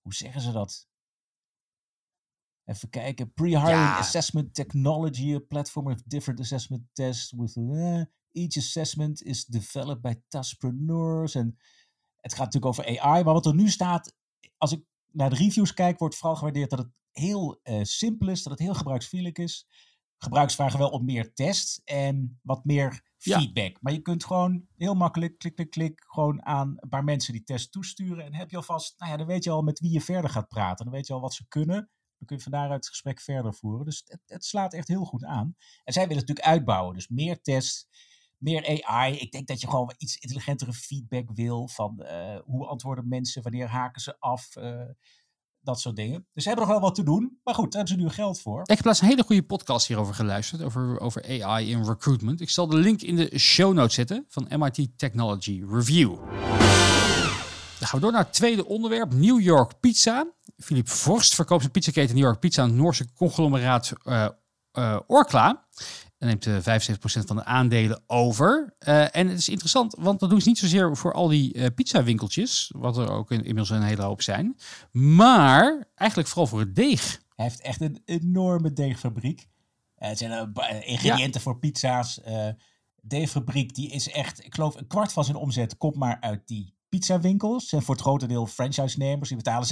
hoe 0.00 0.14
zeggen 0.14 0.40
ze 0.40 0.52
dat? 0.52 0.85
Even 2.66 2.90
kijken. 2.90 3.32
Pre-hiring 3.32 3.70
Ja. 3.70 3.98
assessment 3.98 4.54
technology, 4.54 5.34
a 5.34 5.38
platform 5.38 5.86
with 5.86 6.02
different 6.06 6.40
assessment 6.40 6.82
tests. 6.92 7.32
With, 7.36 7.56
eh, 7.56 8.02
each 8.32 8.56
assessment 8.56 9.22
is 9.22 9.44
developed 9.44 10.00
by 10.02 10.14
taskpreneurs. 10.28 11.34
En 11.34 11.56
het 12.16 12.34
gaat 12.34 12.44
natuurlijk 12.52 12.66
over 12.78 13.00
AI. 13.00 13.24
Maar 13.24 13.34
wat 13.34 13.46
er 13.46 13.54
nu 13.54 13.68
staat, 13.68 14.14
als 14.56 14.72
ik 14.72 14.84
naar 15.12 15.30
de 15.30 15.36
reviews 15.36 15.74
kijk, 15.74 15.98
wordt 15.98 16.14
vooral 16.16 16.36
gewaardeerd 16.36 16.70
dat 16.70 16.78
het 16.78 16.88
heel 17.12 17.60
eh, 17.62 17.82
simpel 17.82 18.28
is, 18.28 18.42
dat 18.42 18.52
het 18.52 18.62
heel 18.62 18.74
gebruiksvriendelijk 18.74 19.38
is. 19.38 19.66
Gebruikers 20.18 20.56
vragen 20.56 20.78
wel 20.78 20.88
om 20.90 21.04
meer 21.04 21.34
test 21.34 21.80
en 21.84 22.38
wat 22.42 22.64
meer 22.64 23.04
Ja. 23.18 23.38
feedback. 23.38 23.76
Maar 23.80 23.92
je 23.92 24.02
kunt 24.02 24.24
gewoon 24.24 24.66
heel 24.76 24.94
makkelijk, 24.94 25.38
klik, 25.38 25.54
klik, 25.54 25.70
klik, 25.70 26.04
gewoon 26.06 26.44
aan 26.44 26.74
een 26.76 26.88
paar 26.88 27.04
mensen 27.04 27.32
die 27.32 27.42
test 27.44 27.72
toesturen. 27.72 28.24
En 28.24 28.34
heb 28.34 28.50
je 28.50 28.56
alvast, 28.56 28.94
nou 28.98 29.10
ja, 29.10 29.16
dan 29.16 29.26
weet 29.26 29.44
je 29.44 29.50
al 29.50 29.62
met 29.62 29.78
wie 29.80 29.90
je 29.92 30.00
verder 30.00 30.30
gaat 30.30 30.48
praten. 30.48 30.84
Dan 30.84 30.94
weet 30.94 31.06
je 31.06 31.12
al 31.12 31.20
wat 31.20 31.34
ze 31.34 31.48
kunnen. 31.48 31.90
Kun 32.26 32.36
je 32.36 32.42
van 32.42 32.52
daaruit 32.52 32.74
het 32.74 32.88
gesprek 32.88 33.20
verder 33.20 33.54
voeren. 33.54 33.84
Dus 33.84 34.04
het, 34.26 34.44
slaat 34.44 34.72
echt 34.74 34.88
heel 34.88 35.04
goed 35.04 35.24
aan. 35.24 35.54
En 35.84 35.92
zij 35.92 36.02
willen 36.06 36.18
het 36.18 36.28
natuurlijk 36.28 36.56
uitbouwen. 36.56 36.94
Dus 36.94 37.08
meer 37.08 37.40
test, 37.42 37.88
meer 38.36 38.82
AI. 38.84 39.16
Ik 39.16 39.32
denk 39.32 39.46
dat 39.46 39.60
je 39.60 39.68
gewoon 39.68 39.94
iets 39.98 40.16
intelligentere 40.16 40.72
feedback 40.72 41.30
wil. 41.34 41.68
Van 41.68 42.02
eh, 42.02 42.40
hoe 42.44 42.66
antwoorden 42.66 43.08
mensen, 43.08 43.42
wanneer 43.42 43.68
haken 43.68 44.00
ze 44.00 44.16
af. 44.20 44.56
eh, 44.56 44.80
dat 45.66 45.80
soort 45.80 45.96
dingen. 45.96 46.26
Dus 46.32 46.42
ze 46.42 46.48
hebben 46.48 46.66
nog 46.68 46.76
wel 46.76 46.86
wat 46.86 46.94
te 46.94 47.02
doen. 47.02 47.40
Maar 47.44 47.54
goed, 47.54 47.72
daar 47.72 47.84
hebben 47.84 47.98
ze 48.00 48.06
nu 48.08 48.14
geld 48.14 48.40
voor. 48.40 48.60
Ik 48.60 48.76
heb 48.76 48.84
laatst 48.84 49.02
een 49.02 49.08
hele 49.08 49.22
goede 49.22 49.42
podcast 49.42 49.86
hierover 49.86 50.14
geluisterd, 50.14 50.62
over, 50.62 51.00
over 51.00 51.42
AI 51.42 51.70
in 51.70 51.84
recruitment. 51.84 52.40
Ik 52.40 52.50
zal 52.50 52.66
de 52.66 52.76
link 52.76 53.02
in 53.02 53.16
de 53.16 53.38
show 53.38 53.74
notes 53.74 53.94
zetten 53.94 54.24
van 54.28 54.46
MIT 54.58 54.88
Technology 54.98 55.64
Review. 55.68 56.16
Dan 57.86 57.94
gaan 57.94 58.04
we 58.04 58.12
door 58.12 58.22
naar 58.22 58.30
het 58.30 58.40
tweede 58.40 58.66
onderwerp, 58.66 59.12
New 59.12 59.40
York 59.40 59.80
Pizza. 59.80 60.26
Philip 60.56 60.88
Vorst 60.88 61.34
verkoopt 61.34 61.60
zijn 61.60 61.72
pizzaketen 61.72 62.14
New 62.14 62.24
York 62.24 62.40
Pizza 62.40 62.62
aan 62.62 62.68
het 62.68 62.78
Noorse 62.78 63.12
conglomeraat 63.12 63.92
eh, 64.02 64.98
Orkla. 65.06 65.66
En 66.18 66.26
neemt 66.26 66.46
eh 66.46 66.56
75% 66.56 66.96
van 67.00 67.36
de 67.36 67.44
aandelen 67.44 68.02
over. 68.06 68.74
En 68.78 69.28
het 69.28 69.38
is 69.38 69.48
interessant, 69.48 69.94
want 69.98 70.20
dat 70.20 70.30
doen 70.30 70.40
ze 70.40 70.48
niet 70.48 70.58
zozeer 70.58 70.96
voor 70.96 71.12
al 71.12 71.28
die 71.28 71.52
eh 71.52 71.66
pizzawinkeltjes, 71.74 72.72
wat 72.76 72.96
er 72.96 73.10
ook 73.10 73.30
in, 73.30 73.38
inmiddels 73.38 73.70
een 73.70 73.82
hele 73.82 74.02
hoop 74.02 74.22
zijn. 74.22 74.56
Maar 74.90 75.88
eigenlijk 75.94 76.28
vooral 76.28 76.46
voor 76.46 76.60
het 76.60 76.74
deeg. 76.74 77.20
Hij 77.34 77.44
heeft 77.44 77.60
echt 77.60 77.80
een 77.80 78.02
enorme 78.04 78.72
deegfabriek. 78.72 79.48
Eh, 79.94 80.08
het 80.08 80.18
zijn 80.18 80.52
ingrediënten 80.80 81.40
voor 81.40 81.58
pizza's. 81.58 82.20
Deegfabriek 83.02 83.74
die 83.74 83.90
is 83.90 84.10
echt, 84.10 84.44
ik 84.44 84.54
geloof, 84.54 84.74
een 84.74 84.86
kwart 84.86 85.12
van 85.12 85.24
zijn 85.24 85.36
omzet 85.36 85.76
komt 85.76 85.96
maar 85.96 86.16
uit 86.20 86.48
die 86.48 86.75
pizzawinkels. 86.88 87.72
En 87.72 87.82
voor 87.82 87.94
het 87.94 88.04
grote 88.04 88.26
deel 88.26 88.46
franchise-nemers, 88.46 89.28
die 89.28 89.36
betalen 89.36 89.68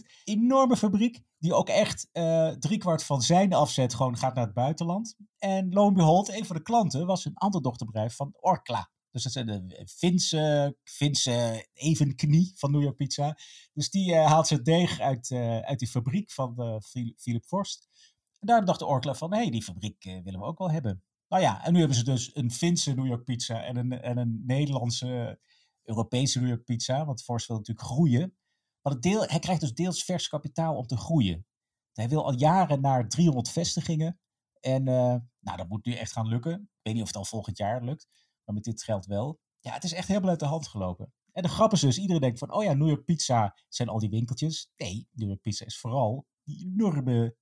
6,5%. 0.00 0.06
Enorme 0.24 0.76
fabriek, 0.76 1.22
die 1.38 1.54
ook 1.54 1.68
echt 1.68 2.08
eh 2.12 2.48
driekwart 2.48 3.02
van 3.04 3.22
zijn 3.22 3.52
afzet 3.52 3.94
gewoon 3.94 4.16
gaat 4.16 4.34
naar 4.34 4.44
het 4.44 4.54
buitenland. 4.54 5.16
En 5.38 5.72
lo 5.72 5.88
en 5.88 5.94
behold, 5.94 6.28
een 6.28 6.46
van 6.46 6.56
de 6.56 6.62
klanten 6.62 7.06
was 7.06 7.24
een 7.24 7.34
ander 7.36 7.62
dochterbedrijf 7.62 8.14
van 8.16 8.34
Orkla. 8.40 8.90
Dus 9.10 9.22
dat 9.22 9.32
zijn 9.32 9.46
de 9.46 9.86
Finse, 9.96 10.76
Finse 10.84 11.66
evenknie 11.72 12.52
van 12.56 12.70
New 12.70 12.82
York 12.82 12.96
Pizza. 12.96 13.36
Dus 13.72 13.90
die 13.90 14.14
eh, 14.14 14.26
haalt 14.26 14.46
zijn 14.46 14.62
deeg 14.62 15.00
uit, 15.00 15.30
eh, 15.30 15.58
uit 15.58 15.78
die 15.78 15.88
fabriek 15.88 16.30
van 16.30 16.54
eh, 16.56 16.76
Phil- 16.80 17.14
Philip 17.16 17.44
Forst. 17.44 17.88
En 18.40 18.46
daar 18.46 18.64
dacht 18.64 18.78
de 18.78 18.86
Orkla 18.86 19.14
van, 19.14 19.32
hé, 19.32 19.38
hey, 19.40 19.50
die 19.50 19.62
fabriek 19.62 20.04
eh, 20.04 20.22
willen 20.22 20.40
we 20.40 20.46
ook 20.46 20.58
wel 20.58 20.70
hebben. 20.70 21.02
Nou 21.28 21.42
ja, 21.42 21.64
en 21.64 21.72
nu 21.72 21.78
hebben 21.78 21.96
ze 21.96 22.04
dus 22.04 22.30
een 22.36 22.50
Finse 22.50 22.94
New 22.94 23.06
York 23.06 23.24
pizza 23.24 23.62
en 23.62 23.76
een, 23.76 23.92
en 24.00 24.16
een 24.18 24.42
Nederlandse, 24.46 25.40
Europese 25.84 26.62
pizza. 26.64 27.04
Want 27.04 27.22
Forst 27.22 27.46
wil 27.46 27.56
natuurlijk 27.56 27.86
groeien. 27.86 28.36
Maar 28.82 28.92
het 28.92 29.02
deel, 29.02 29.24
hij 29.24 29.38
krijgt 29.38 29.60
dus 29.60 29.74
deels 29.74 30.04
vers 30.04 30.28
kapitaal 30.28 30.76
om 30.76 30.86
te 30.86 30.96
groeien. 30.96 31.46
Hij 31.92 32.08
wil 32.08 32.24
al 32.24 32.34
jaren 32.34 32.80
naar 32.80 33.08
300 33.08 33.48
vestigingen. 33.48 34.20
En 34.60 34.88
eh, 34.88 35.16
nou, 35.40 35.56
dat 35.56 35.68
moet 35.68 35.84
nu 35.84 35.92
echt 35.92 36.12
gaan 36.12 36.28
lukken. 36.28 36.52
Ik 36.52 36.80
weet 36.82 36.94
niet 36.94 37.02
of 37.02 37.08
het 37.08 37.16
al 37.16 37.24
volgend 37.24 37.56
jaar 37.56 37.84
lukt. 37.84 38.08
Maar 38.44 38.54
met 38.54 38.64
dit 38.64 38.82
geld 38.82 39.06
wel. 39.06 39.40
Ja, 39.60 39.72
het 39.72 39.84
is 39.84 39.92
echt 39.92 40.08
helemaal 40.08 40.30
uit 40.30 40.40
de 40.40 40.46
hand 40.46 40.68
gelopen. 40.68 41.12
En 41.32 41.42
de 41.42 41.48
grap 41.48 41.72
is 41.72 41.80
dus, 41.80 41.98
iedereen 41.98 42.20
denkt 42.20 42.38
van, 42.38 42.52
oh 42.52 42.62
ja, 42.62 42.72
New 42.72 42.88
York 42.88 43.04
Pizza 43.04 43.56
zijn 43.68 43.88
al 43.88 43.98
die 43.98 44.08
winkeltjes. 44.08 44.72
Nee, 44.76 45.08
New 45.12 45.28
York 45.28 45.40
Pizza 45.40 45.64
is 45.64 45.78
vooral 45.78 46.26
die 46.42 46.64
enorme 46.64 47.36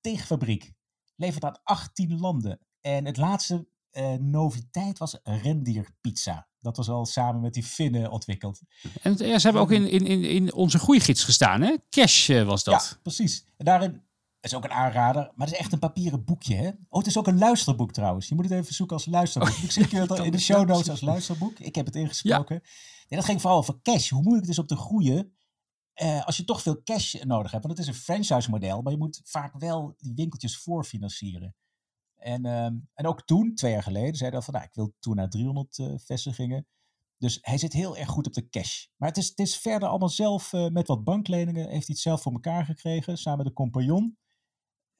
tegenfabriek. 0.00 0.72
Levert 1.16 1.44
aan 1.44 1.60
18 1.62 2.18
landen. 2.18 2.60
En 2.80 3.04
het 3.04 3.16
laatste 3.16 3.68
eh, 3.90 4.14
noviteit 4.14 4.98
was 4.98 5.18
rendierpizza. 5.22 6.47
Dat 6.60 6.76
was 6.76 6.88
al 6.88 7.06
samen 7.06 7.40
met 7.40 7.54
die 7.54 7.62
Finnen 7.62 8.10
ontwikkeld. 8.10 8.60
En 9.02 9.10
het- 9.10 9.20
ja, 9.20 9.38
ze 9.38 9.44
hebben 9.44 9.62
ook 9.62 9.70
in, 9.72 9.88
in, 9.90 10.06
in, 10.06 10.24
in 10.24 10.52
onze 10.54 10.78
groeigids 10.78 11.24
gestaan, 11.24 11.60
hè? 11.60 11.76
Cash 11.90 12.28
eh, 12.30 12.42
was 12.46 12.64
dat. 12.64 12.88
Ja, 12.90 12.98
precies. 13.02 13.44
En 13.56 13.64
daarin 13.64 14.02
is 14.40 14.54
ook 14.54 14.64
een 14.64 14.70
aanrader, 14.70 15.22
maar 15.34 15.46
het 15.46 15.54
is 15.54 15.60
echt 15.62 15.72
een 15.72 15.78
papieren 15.78 16.24
boekje. 16.24 16.54
Hè? 16.54 16.68
Oh, 16.68 16.98
het 16.98 17.06
is 17.06 17.18
ook 17.18 17.26
een 17.26 17.38
luisterboek 17.38 17.92
trouwens. 17.92 18.28
Je 18.28 18.34
moet 18.34 18.44
het 18.44 18.52
even 18.52 18.74
zoeken 18.74 18.96
als 18.96 19.06
luisterboek. 19.06 19.56
ik 19.56 19.70
zie 19.70 19.82
het 19.98 20.10
al 20.10 20.24
in 20.24 20.32
de 20.32 20.38
show 20.38 20.66
notes 20.68 20.90
als 20.90 21.00
luisterboek. 21.00 21.58
Ik 21.58 21.74
heb 21.74 21.86
het 21.86 21.96
ingesproken. 21.96 22.60
Nee, 23.08 23.18
dat 23.20 23.24
ging 23.28 23.40
vooral 23.40 23.58
over 23.58 23.78
cash. 23.82 24.10
Hoe 24.10 24.22
moeilijk 24.22 24.44
het 24.46 24.52
is 24.54 24.60
om 24.60 24.66
te 24.66 24.76
groeien 24.76 25.32
eh, 25.92 26.26
als 26.26 26.36
je 26.36 26.44
toch 26.44 26.62
veel 26.62 26.82
cash 26.84 27.14
nodig 27.14 27.50
hebt. 27.50 27.64
Want 27.66 27.78
het 27.78 27.86
is 27.88 27.94
een 27.94 28.00
franchise 28.02 28.50
model, 28.50 28.82
maar 28.82 28.92
je 28.92 28.98
moet 28.98 29.20
vaak 29.24 29.58
wel 29.58 29.94
die 29.98 30.12
winkeltjes 30.14 30.56
voorfinancieren. 30.58 31.54
En, 32.18 32.44
ehm, 32.44 32.76
en 32.94 33.06
ook 33.06 33.22
toen, 33.22 33.54
twee 33.54 33.72
jaar 33.72 33.82
geleden, 33.82 34.14
zei 34.14 34.30
hij 34.30 34.42
van, 34.42 34.54
nou, 34.54 34.66
ik 34.66 34.74
wil 34.74 34.94
toen 34.98 35.16
naar 35.16 35.28
300 35.28 35.78
eh, 35.78 35.94
vestigingen. 35.96 36.66
Dus 37.18 37.38
hij 37.40 37.58
zit 37.58 37.72
heel 37.72 37.96
erg 37.96 38.08
goed 38.08 38.26
op 38.26 38.32
de 38.32 38.48
cash. 38.48 38.86
Maar 38.96 39.08
het 39.08 39.18
is, 39.18 39.28
het 39.28 39.38
is 39.38 39.56
verder 39.56 39.88
allemaal 39.88 40.08
zelf, 40.08 40.52
eh, 40.52 40.68
met 40.68 40.86
wat 40.86 41.04
bankleningen, 41.04 41.68
heeft 41.68 41.86
hij 41.86 41.94
het 41.94 41.98
zelf 41.98 42.22
voor 42.22 42.32
elkaar 42.32 42.64
gekregen, 42.64 43.18
samen 43.18 43.38
met 43.38 43.46
de 43.46 43.52
compagnon. 43.52 44.18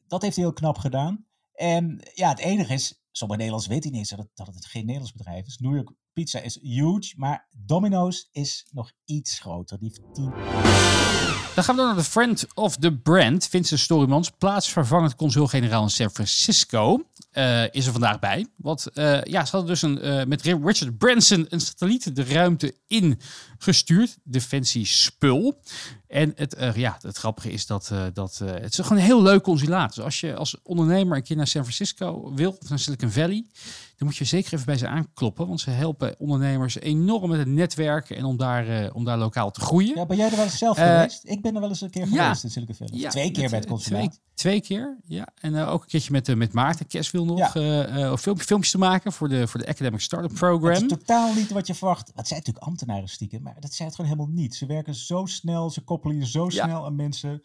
Dat 0.06 0.22
heeft 0.22 0.36
hij 0.36 0.44
heel 0.44 0.54
knap 0.54 0.78
gedaan. 0.78 1.26
En 1.52 2.00
ja, 2.14 2.28
het 2.28 2.38
enige 2.38 2.72
is, 2.72 3.02
sommige 3.10 3.40
Nederlands 3.40 3.68
weten 3.68 3.90
niet 3.90 4.00
eens 4.00 4.08
dat 4.10 4.18
het, 4.18 4.30
dat 4.34 4.54
het 4.54 4.66
geen 4.66 4.84
Nederlands 4.84 5.12
bedrijf 5.12 5.46
is. 5.46 5.58
New 5.58 5.74
York 5.74 5.90
Pizza 6.12 6.40
is 6.40 6.60
huge, 6.62 7.14
maar 7.16 7.48
Domino's 7.56 8.28
is 8.32 8.68
nog 8.70 8.92
iets 9.04 9.38
groter. 9.38 9.78
Die 9.78 9.88
heeft 9.88 10.14
10 10.14 11.27
Dan 11.58 11.66
gaan 11.66 11.76
we 11.76 11.82
door 11.82 11.94
naar 11.94 12.02
de 12.02 12.10
friend 12.10 12.46
of 12.54 12.76
the 12.76 12.92
brand, 12.92 13.48
Vincent 13.48 13.80
Storymans, 13.80 14.30
plaatsvervangend 14.30 15.14
consul-generaal 15.14 15.82
in 15.82 15.90
San 15.90 16.10
Francisco. 16.10 17.04
Eh, 17.38 17.64
is 17.70 17.86
er 17.86 17.92
vandaag 17.92 18.18
bij. 18.18 18.46
Want 18.56 18.86
eh, 18.86 19.22
ja, 19.22 19.44
ze 19.44 19.50
hadden 19.50 19.70
dus 19.70 19.82
een, 19.82 20.00
eh, 20.00 20.24
met 20.24 20.42
Richard 20.42 20.98
Branson 20.98 21.46
een 21.48 21.60
satelliet 21.60 22.16
de 22.16 22.24
ruimte 22.24 22.74
in 22.86 23.20
gestuurd. 23.58 24.18
Defensie 24.24 24.86
spul. 24.86 25.60
En 26.06 26.32
het, 26.36 26.56
ja, 26.74 26.98
het 27.00 27.16
grappige 27.16 27.50
is 27.50 27.66
dat, 27.66 27.92
dat 28.12 28.38
het 28.44 28.72
is 28.72 28.78
gewoon 28.78 28.98
een 28.98 29.04
heel 29.04 29.22
leuk 29.22 29.42
consulaat. 29.42 29.94
Dus 29.94 30.04
als 30.04 30.20
je 30.20 30.34
als 30.34 30.62
ondernemer 30.62 31.16
een 31.16 31.22
keer 31.22 31.36
naar 31.36 31.46
San 31.46 31.62
Francisco 31.62 32.32
wil, 32.34 32.56
of 32.60 32.68
naar 32.68 32.78
Silicon 32.78 33.10
Valley, 33.10 33.44
dan 33.96 34.06
moet 34.08 34.16
je 34.16 34.24
zeker 34.24 34.52
even 34.52 34.66
bij 34.66 34.78
ze 34.78 34.86
aankloppen. 34.86 35.46
Want 35.46 35.60
ze 35.60 35.70
helpen 35.70 36.14
ondernemers 36.18 36.78
enorm 36.78 37.30
met 37.30 37.38
het 37.38 37.48
netwerken 37.48 38.16
en 38.16 38.24
om 38.24 38.36
daar, 38.36 38.92
om 38.92 39.04
daar 39.04 39.18
lokaal 39.18 39.50
te 39.50 39.60
groeien. 39.60 39.94
Ja, 39.94 40.06
ben 40.06 40.16
jij 40.16 40.30
er 40.30 40.36
wel 40.36 40.44
eens 40.44 40.58
zelf 40.58 40.76
geweest? 40.76 41.20
Ik 41.24 41.42
ben 41.42 41.54
er 41.54 41.60
wel 41.60 41.68
eens 41.68 41.80
een 41.80 41.90
keer 41.90 42.08
ja. 42.08 42.22
geweest 42.22 42.44
in 42.44 42.50
Silicon 42.50 42.74
Valley. 42.74 42.98
Ja, 42.98 43.10
Twee 43.10 43.30
keer 43.30 43.50
bij 43.50 43.58
het 43.58 43.68
consulaat. 43.68 44.00
Twee, 44.00 44.20
twee 44.34 44.60
keer, 44.60 44.96
ja. 45.04 45.28
En 45.40 45.56
ook 45.56 45.82
een 45.82 45.88
keertje 45.88 46.12
met, 46.12 46.36
met 46.36 46.52
Maarten 46.52 46.86
Keswil 46.86 47.24
nog. 47.28 47.38
Ja. 47.38 47.54
eh 47.54 48.02
eh, 48.04 48.16
filmpjes, 48.16 48.46
filmpjes 48.46 48.70
te 48.72 48.78
maken 48.78 49.12
voor 49.12 49.28
de, 49.28 49.48
voor 49.48 49.60
de 49.60 49.66
Academic 49.66 50.00
Startup 50.00 50.30
Het 50.30 50.38
Program. 50.38 50.72
is 50.72 50.88
totaal 50.88 51.34
niet 51.34 51.50
wat 51.50 51.66
je 51.66 51.74
verwacht. 51.74 52.12
Het 52.14 52.28
zijn 52.28 52.38
natuurlijk 52.38 52.66
ambtenaren 52.66 53.08
stiekem, 53.08 53.42
maar 53.42 53.56
dat 53.60 53.72
zijn 53.74 53.88
het 53.88 53.96
gewoon 53.96 54.10
helemaal 54.12 54.34
niet. 54.34 54.54
Ze 54.54 54.66
werken 54.66 54.94
zo 54.94 55.26
snel, 55.26 55.70
ze 55.70 55.80
koppelen 55.80 56.16
je 56.18 56.26
zo 56.26 56.44
Ja. 56.44 56.64
snel 56.64 56.84
aan 56.84 56.96
mensen. 56.96 57.42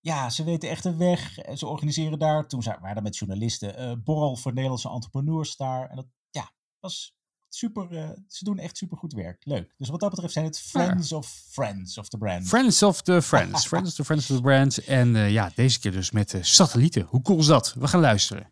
Ja, 0.00 0.30
ze 0.30 0.44
weten 0.44 0.68
echt 0.70 0.82
de 0.82 0.96
weg. 0.96 1.38
Ze 1.54 1.66
organiseren 1.66 2.18
daar, 2.18 2.46
toen 2.46 2.62
waren 2.62 2.96
er 2.96 3.02
met 3.02 3.16
journalisten, 3.16 3.76
eh 3.76 3.92
borrel 4.04 4.36
voor 4.36 4.52
Nederlandse 4.52 4.88
entrepreneurs 4.90 5.56
daar. 5.56 5.88
En 5.90 5.96
dat 5.96 6.06
ja, 6.30 6.50
was 6.80 7.14
super, 7.48 8.14
ze 8.28 8.44
doen 8.44 8.58
echt 8.58 8.76
super 8.76 8.96
goed 8.98 9.12
werk. 9.12 9.42
Leuk. 9.44 9.74
Dus 9.78 9.88
wat 9.88 10.00
dat 10.00 10.10
betreft 10.10 10.32
zijn 10.32 10.44
het 10.44 10.60
friends 10.60 11.12
of 11.12 11.26
friends 11.50 11.98
of 11.98 12.08
the 12.08 12.18
brand. 12.18 12.46
Friends 12.48 12.82
of 12.82 13.02
the 13.02 13.22
Friends. 13.22 13.66
Friends 13.68 13.88
of 13.90 13.94
the 13.94 14.04
Friends 14.04 14.30
of 14.30 14.36
the 14.36 14.42
Brand. 14.42 14.78
En 14.78 15.14
ja, 15.16 15.50
deze 15.54 15.78
keer 15.80 15.92
dus 15.92 16.10
met 16.10 16.34
eh, 16.34 16.42
satellieten. 16.42 17.06
Hoe 17.08 17.22
cool 17.22 17.38
is 17.38 17.46
dat? 17.46 17.74
We 17.78 17.88
gaan 17.88 18.00
luisteren. 18.00 18.50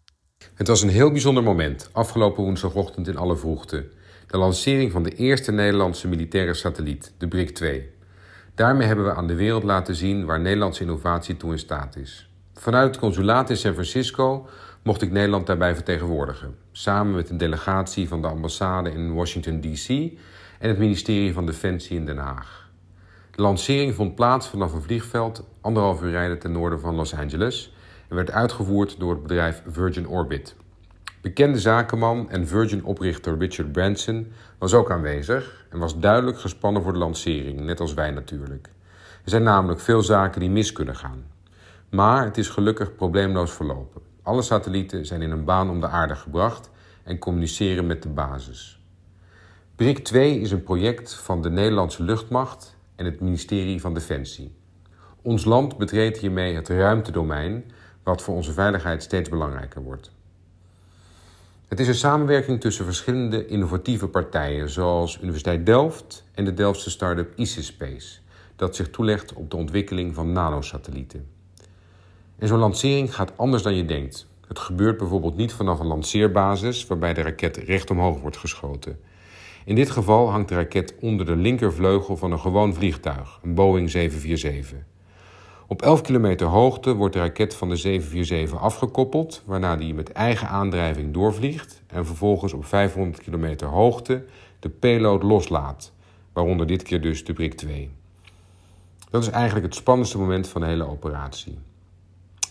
Het 0.60 0.68
was 0.68 0.82
een 0.82 0.88
heel 0.88 1.10
bijzonder 1.10 1.42
moment, 1.42 1.88
afgelopen 1.92 2.44
woensdagochtend 2.44 3.08
in 3.08 3.16
alle 3.16 3.36
vroegte. 3.36 3.86
De 4.26 4.38
lancering 4.38 4.92
van 4.92 5.02
de 5.02 5.14
eerste 5.14 5.52
Nederlandse 5.52 6.08
militaire 6.08 6.54
satelliet, 6.54 7.12
de 7.18 7.28
BRIC 7.28 7.50
2. 7.50 7.90
Daarmee 8.54 8.86
hebben 8.86 9.04
we 9.04 9.14
aan 9.14 9.26
de 9.26 9.34
wereld 9.34 9.62
laten 9.62 9.94
zien 9.94 10.24
waar 10.24 10.40
Nederlandse 10.40 10.82
innovatie 10.82 11.36
toe 11.36 11.52
in 11.52 11.58
staat 11.58 11.96
is. 11.96 12.30
Vanuit 12.54 12.86
het 12.86 12.98
consulaat 12.98 13.50
in 13.50 13.56
San 13.56 13.72
Francisco 13.72 14.48
mocht 14.82 15.02
ik 15.02 15.10
Nederland 15.10 15.46
daarbij 15.46 15.74
vertegenwoordigen, 15.74 16.56
samen 16.72 17.14
met 17.14 17.30
een 17.30 17.38
delegatie 17.38 18.08
van 18.08 18.22
de 18.22 18.28
ambassade 18.28 18.90
in 18.90 19.14
Washington 19.14 19.60
DC 19.60 19.88
en 20.58 20.68
het 20.68 20.78
ministerie 20.78 21.32
van 21.32 21.46
Defensie 21.46 21.96
in 21.96 22.06
Den 22.06 22.18
Haag. 22.18 22.70
De 23.30 23.42
lancering 23.42 23.94
vond 23.94 24.14
plaats 24.14 24.48
vanaf 24.48 24.72
een 24.72 24.82
vliegveld 24.82 25.44
anderhalf 25.60 26.02
uur 26.02 26.10
rijden 26.10 26.38
ten 26.38 26.52
noorden 26.52 26.80
van 26.80 26.94
Los 26.94 27.14
Angeles 27.14 27.72
en 28.10 28.16
werd 28.16 28.30
uitgevoerd 28.30 28.98
door 28.98 29.10
het 29.10 29.22
bedrijf 29.22 29.62
Virgin 29.66 30.08
Orbit. 30.08 30.56
Bekende 31.20 31.58
zakenman 31.58 32.30
en 32.30 32.46
Virgin-oprichter 32.46 33.38
Richard 33.38 33.72
Branson 33.72 34.32
was 34.58 34.74
ook 34.74 34.90
aanwezig 34.90 35.66
en 35.70 35.78
was 35.78 35.98
duidelijk 35.98 36.38
gespannen 36.38 36.82
voor 36.82 36.92
de 36.92 36.98
lancering, 36.98 37.60
net 37.60 37.80
als 37.80 37.94
wij 37.94 38.10
natuurlijk. 38.10 38.70
Er 39.24 39.30
zijn 39.30 39.42
namelijk 39.42 39.80
veel 39.80 40.02
zaken 40.02 40.40
die 40.40 40.50
mis 40.50 40.72
kunnen 40.72 40.96
gaan. 40.96 41.24
Maar 41.90 42.24
het 42.24 42.38
is 42.38 42.48
gelukkig 42.48 42.94
probleemloos 42.94 43.52
verlopen. 43.52 44.02
Alle 44.22 44.42
satellieten 44.42 45.06
zijn 45.06 45.22
in 45.22 45.30
een 45.30 45.44
baan 45.44 45.70
om 45.70 45.80
de 45.80 45.88
aarde 45.88 46.16
gebracht 46.16 46.70
en 47.02 47.18
communiceren 47.18 47.86
met 47.86 48.02
de 48.02 48.08
basis. 48.08 48.80
BRIC 49.76 49.98
2 49.98 50.40
is 50.40 50.50
een 50.50 50.62
project 50.62 51.14
van 51.14 51.42
de 51.42 51.50
Nederlandse 51.50 52.02
luchtmacht 52.02 52.76
en 52.96 53.04
het 53.04 53.20
ministerie 53.20 53.80
van 53.80 53.94
Defensie. 53.94 54.54
Ons 55.22 55.44
land 55.44 55.76
betreedt 55.76 56.18
hiermee 56.18 56.54
het 56.54 56.68
ruimtedomein, 56.68 57.64
wat 58.02 58.22
voor 58.22 58.34
onze 58.34 58.52
veiligheid 58.52 59.02
steeds 59.02 59.28
belangrijker 59.28 59.82
wordt. 59.82 60.10
Het 61.68 61.80
is 61.80 61.88
een 61.88 61.94
samenwerking 61.94 62.60
tussen 62.60 62.84
verschillende 62.84 63.46
innovatieve 63.46 64.08
partijen, 64.08 64.70
zoals 64.70 65.18
Universiteit 65.22 65.66
Delft 65.66 66.24
en 66.34 66.44
de 66.44 66.54
Delftse 66.54 66.90
start-up 66.90 67.32
Space, 67.36 68.18
dat 68.56 68.76
zich 68.76 68.90
toelegt 68.90 69.32
op 69.32 69.50
de 69.50 69.56
ontwikkeling 69.56 70.14
van 70.14 70.32
nanosatellieten. 70.32 71.26
En 72.38 72.48
zo'n 72.48 72.58
lancering 72.58 73.14
gaat 73.14 73.32
anders 73.36 73.62
dan 73.62 73.74
je 73.74 73.84
denkt. 73.84 74.26
Het 74.48 74.58
gebeurt 74.58 74.96
bijvoorbeeld 74.96 75.36
niet 75.36 75.52
vanaf 75.52 75.80
een 75.80 75.86
lanceerbasis 75.86 76.86
waarbij 76.86 77.14
de 77.14 77.22
raket 77.22 77.56
recht 77.56 77.90
omhoog 77.90 78.20
wordt 78.20 78.36
geschoten. 78.36 79.00
In 79.64 79.74
dit 79.74 79.90
geval 79.90 80.30
hangt 80.30 80.48
de 80.48 80.54
raket 80.54 80.94
onder 81.00 81.26
de 81.26 81.36
linkervleugel 81.36 82.16
van 82.16 82.32
een 82.32 82.40
gewoon 82.40 82.74
vliegtuig, 82.74 83.38
een 83.42 83.54
Boeing 83.54 83.90
747. 83.90 84.89
Op 85.70 85.82
11 85.82 86.00
kilometer 86.00 86.46
hoogte 86.46 86.94
wordt 86.94 87.14
de 87.14 87.20
raket 87.20 87.54
van 87.54 87.68
de 87.68 87.76
747 87.76 88.58
afgekoppeld, 88.58 89.42
waarna 89.44 89.76
die 89.76 89.94
met 89.94 90.12
eigen 90.12 90.48
aandrijving 90.48 91.12
doorvliegt 91.12 91.82
en 91.86 92.06
vervolgens 92.06 92.52
op 92.52 92.64
500 92.64 93.22
kilometer 93.22 93.68
hoogte 93.68 94.24
de 94.60 94.68
payload 94.68 95.22
loslaat, 95.22 95.92
waaronder 96.32 96.66
dit 96.66 96.82
keer 96.82 97.00
dus 97.00 97.24
de 97.24 97.32
BRIC 97.32 97.54
2. 97.54 97.90
Dat 99.10 99.22
is 99.22 99.28
eigenlijk 99.28 99.64
het 99.64 99.74
spannendste 99.74 100.18
moment 100.18 100.48
van 100.48 100.60
de 100.60 100.66
hele 100.66 100.88
operatie. 100.88 101.58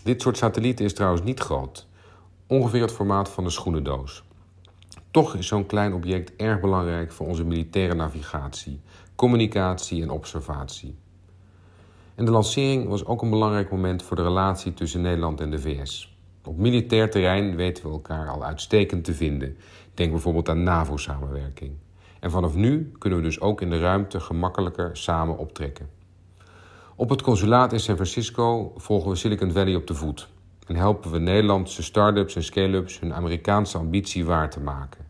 Dit 0.04 0.22
soort 0.22 0.38
satellieten 0.38 0.86
is 0.86 0.94
trouwens 0.94 1.24
niet 1.24 1.40
groot, 1.40 1.88
ongeveer 2.48 2.82
het 2.82 2.92
formaat 2.92 3.30
van 3.30 3.46
een 3.46 3.52
schoenendoos. 3.52 4.24
Toch 5.12 5.36
is 5.36 5.48
zo'n 5.48 5.66
klein 5.66 5.94
object 5.94 6.36
erg 6.36 6.60
belangrijk 6.60 7.12
voor 7.12 7.28
onze 7.28 7.44
militaire 7.44 7.94
navigatie, 7.94 8.80
communicatie 9.16 10.02
en 10.02 10.10
observatie. 10.10 10.96
En 12.20 12.26
de 12.26 12.32
lancering 12.32 12.88
was 12.88 13.06
ook 13.06 13.22
een 13.22 13.30
belangrijk 13.30 13.72
moment 13.72 14.04
voor 14.04 14.16
de 14.16 14.24
relatie 14.24 14.74
tussen 14.74 15.02
Nederland 15.02 15.42
en 15.42 15.52
de 15.52 15.60
VS. 15.60 16.18
Op 16.44 16.58
militair 16.58 17.10
terrein 17.10 17.56
weten 17.56 17.84
we 17.84 17.90
elkaar 17.90 18.30
al 18.30 18.44
uitstekend 18.44 19.04
te 19.04 19.14
vinden. 19.14 19.58
Denk 19.94 20.12
bijvoorbeeld 20.12 20.50
aan 20.50 20.64
NAVO-samenwerking. 20.64 21.72
En 22.20 22.32
vanaf 22.32 22.56
nu 22.56 22.92
kunnen 22.98 23.20
we 23.20 23.26
dus 23.26 23.42
ook 23.42 23.62
in 23.62 23.70
de 23.70 23.80
ruimte 23.80 24.20
gemakkelijker 24.20 24.98
samen 24.98 25.38
optrekken. 25.38 25.90
Op 26.96 27.10
het 27.10 27.22
consulaat 27.22 27.74
in 27.74 27.80
San 27.80 27.96
Francisco 27.96 28.74
volgen 28.76 29.10
we 29.10 29.16
Silicon 29.16 29.52
Valley 29.52 29.76
op 29.76 29.88
de 29.88 29.94
voet 29.94 30.30
en 30.68 30.76
helpen 30.76 31.12
we 31.12 31.20
Nederlandse 31.20 31.84
start-ups 31.84 32.36
en 32.36 32.44
scale-ups 32.44 33.00
hun 33.00 33.14
Amerikaanse 33.14 33.78
ambitie 33.78 34.26
waar 34.26 34.50
te 34.50 34.60
maken. 34.60 35.06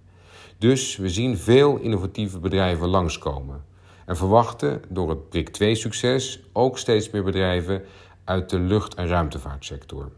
Dus 0.58 0.98
we 0.98 1.10
zien 1.10 1.38
veel 1.38 1.78
innovatieve 1.78 2.39
bedrijven 2.39 2.88
langskomen 2.88 3.67
en 4.10 4.17
verwachten 4.17 4.82
door 4.88 5.10
het 5.10 5.30
BRIC 5.30 5.50
2-succes 5.63 6.39
ook 6.54 6.78
steeds 6.78 7.10
meer 7.10 7.24
bedrijven 7.24 7.84
uit 8.24 8.50
de 8.50 8.60
lucht- 8.60 8.93
en 8.93 9.08
ruimtevaartsector. 9.08 10.12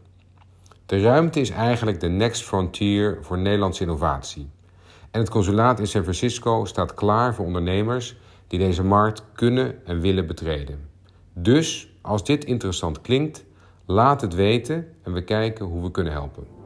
De 0.86 1.00
ruimte 1.00 1.40
is 1.40 1.50
eigenlijk 1.50 2.00
de 2.00 2.08
next 2.08 2.42
frontier 2.42 3.18
voor 3.20 3.38
Nederlandse 3.38 3.82
innovatie. 3.82 4.50
En 5.10 5.20
het 5.20 5.30
consulaat 5.30 5.78
in 5.78 5.86
San 5.86 6.02
Francisco 6.02 6.64
staat 6.64 6.94
klaar 6.94 7.34
voor 7.34 7.44
ondernemers 7.44 8.16
die 8.46 8.58
deze 8.58 8.84
markt 8.84 9.24
kunnen 9.34 9.86
en 9.86 10.00
willen 10.00 10.26
betreden. 10.26 10.88
Dus 11.32 11.88
als 12.00 12.24
dit 12.24 12.44
interessant 12.44 13.00
klinkt, 13.00 13.44
laat 13.86 14.20
het 14.20 14.34
weten 14.34 14.94
en 15.02 15.12
we 15.12 15.24
kijken 15.24 15.66
hoe 15.66 15.82
we 15.82 15.90
kunnen 15.90 16.12
helpen. 16.12 16.61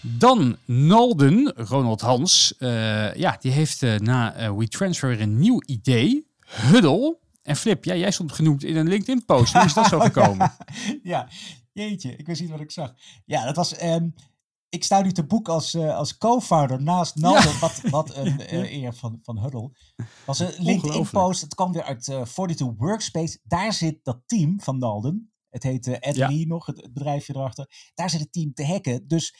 Dan 0.00 0.56
Nalden, 0.64 1.52
Ronald 1.56 2.00
Hans. 2.00 2.56
eh, 2.56 3.14
ja, 3.14 3.36
die 3.40 3.52
heeft 3.52 3.82
eh, 3.82 3.96
na 3.98 4.34
eh, 4.34 4.56
WeTransfer 4.56 5.08
weer 5.08 5.20
een 5.20 5.38
nieuw 5.38 5.62
idee. 5.66 6.26
Huddle. 6.46 7.18
En 7.42 7.56
Flip, 7.56 7.84
ja, 7.84 7.94
jij 7.94 8.10
stond 8.10 8.32
genoemd 8.32 8.64
in 8.64 8.76
een 8.76 8.88
LinkedIn-post. 8.88 9.52
Hoe 9.52 9.64
is 9.64 9.74
dat 9.74 9.86
zo 9.86 10.00
gekomen? 10.10 10.52
ja, 11.02 11.28
jeetje, 11.72 12.16
ik 12.16 12.26
wist 12.26 12.40
niet 12.40 12.50
wat 12.50 12.60
ik 12.60 12.70
zag. 12.70 12.94
Ja, 13.24 13.44
dat 13.44 13.56
was. 13.56 13.74
ehm, 13.76 14.08
ik 14.68 14.84
sta 14.84 15.00
nu 15.02 15.12
te 15.12 15.24
boek 15.26 15.48
als, 15.48 15.74
als 15.76 16.16
co-founder 16.18 16.82
naast 16.82 17.16
Naldo. 17.16 17.50
Wat, 17.60 17.80
wat 17.90 18.16
een 18.16 18.40
eer 18.50 18.94
van, 18.94 19.18
van 19.22 19.38
Huddle. 19.38 19.70
was 20.24 20.38
een 20.38 20.52
LinkedIn-post. 20.58 21.40
Het 21.40 21.54
kwam 21.54 21.72
weer 21.72 21.82
uit 21.82 22.08
eh 22.08 22.22
42 22.22 22.66
Workspace. 22.76 23.38
Daar 23.42 23.72
zit 23.72 23.98
dat 24.02 24.20
team 24.26 24.60
van 24.60 24.78
Nalden. 24.78 25.32
Het 25.50 25.62
heet 25.62 25.86
Ed 25.88 26.16
Ja. 26.16 26.30
Nog, 26.30 26.66
het, 26.66 26.76
het 26.82 26.92
bedrijfje 26.92 27.34
erachter. 27.36 27.90
Daar 27.94 28.10
zit 28.10 28.20
het 28.20 28.32
team 28.32 28.52
te 28.54 28.66
hacken. 28.66 29.04
Dus 29.08 29.34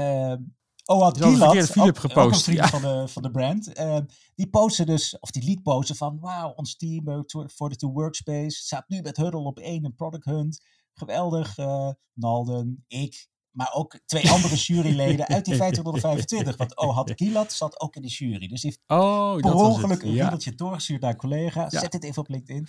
ehm 0.00 0.42
had 0.84 1.20
een 1.20 1.30
Gilad, 1.30 1.70
Philip 1.70 2.16
ook, 2.16 2.32
een 2.32 2.34
vriend 2.34 2.58
ja. 2.58 2.68
van, 2.68 2.80
de, 2.80 3.08
van 3.08 3.22
de 3.22 3.30
brand, 3.30 3.72
eh, 3.72 3.98
die 4.34 4.48
postte 4.48 4.84
dus, 4.84 5.18
of 5.18 5.30
die 5.30 5.44
liet 5.44 5.62
posten 5.62 5.96
van, 5.96 6.18
wauw, 6.20 6.50
ons 6.50 6.76
team, 6.76 7.08
eh, 7.08 7.20
42 7.20 7.90
Workspace, 7.90 8.56
staat 8.56 8.88
nu 8.88 9.02
met 9.02 9.16
Huddle 9.16 9.40
op 9.40 9.58
één, 9.58 9.84
een 9.84 9.94
product 9.94 10.24
hunt. 10.24 10.64
Geweldig, 10.92 11.58
eh, 11.58 11.90
Nalden, 12.12 12.84
ik, 12.88 13.28
maar 13.50 13.72
ook 13.72 13.98
twee 14.06 14.30
andere 14.30 14.54
juryleden 14.54 15.26
uit 15.26 15.44
die 15.44 15.54
5025. 15.54 16.56
Want 16.56 16.76
Ohad 16.76 17.12
Gilad 17.14 17.52
zat 17.52 17.80
ook 17.80 17.96
in 17.96 18.02
de 18.02 18.08
jury. 18.08 18.48
Dus 18.48 18.62
heeft 18.62 18.80
Oh, 18.86 19.36
per 19.36 19.54
ongeluk 19.54 20.02
een 20.02 20.12
Ja, 20.12 20.22
riedeltje 20.22 20.54
doorgestuurd 20.54 21.00
naar 21.00 21.10
een 21.10 21.16
collega. 21.16 21.66
Ja. 21.70 21.80
Zet 21.80 21.92
dit 21.92 22.04
even 22.04 22.22
op 22.22 22.28
LinkedIn. 22.28 22.66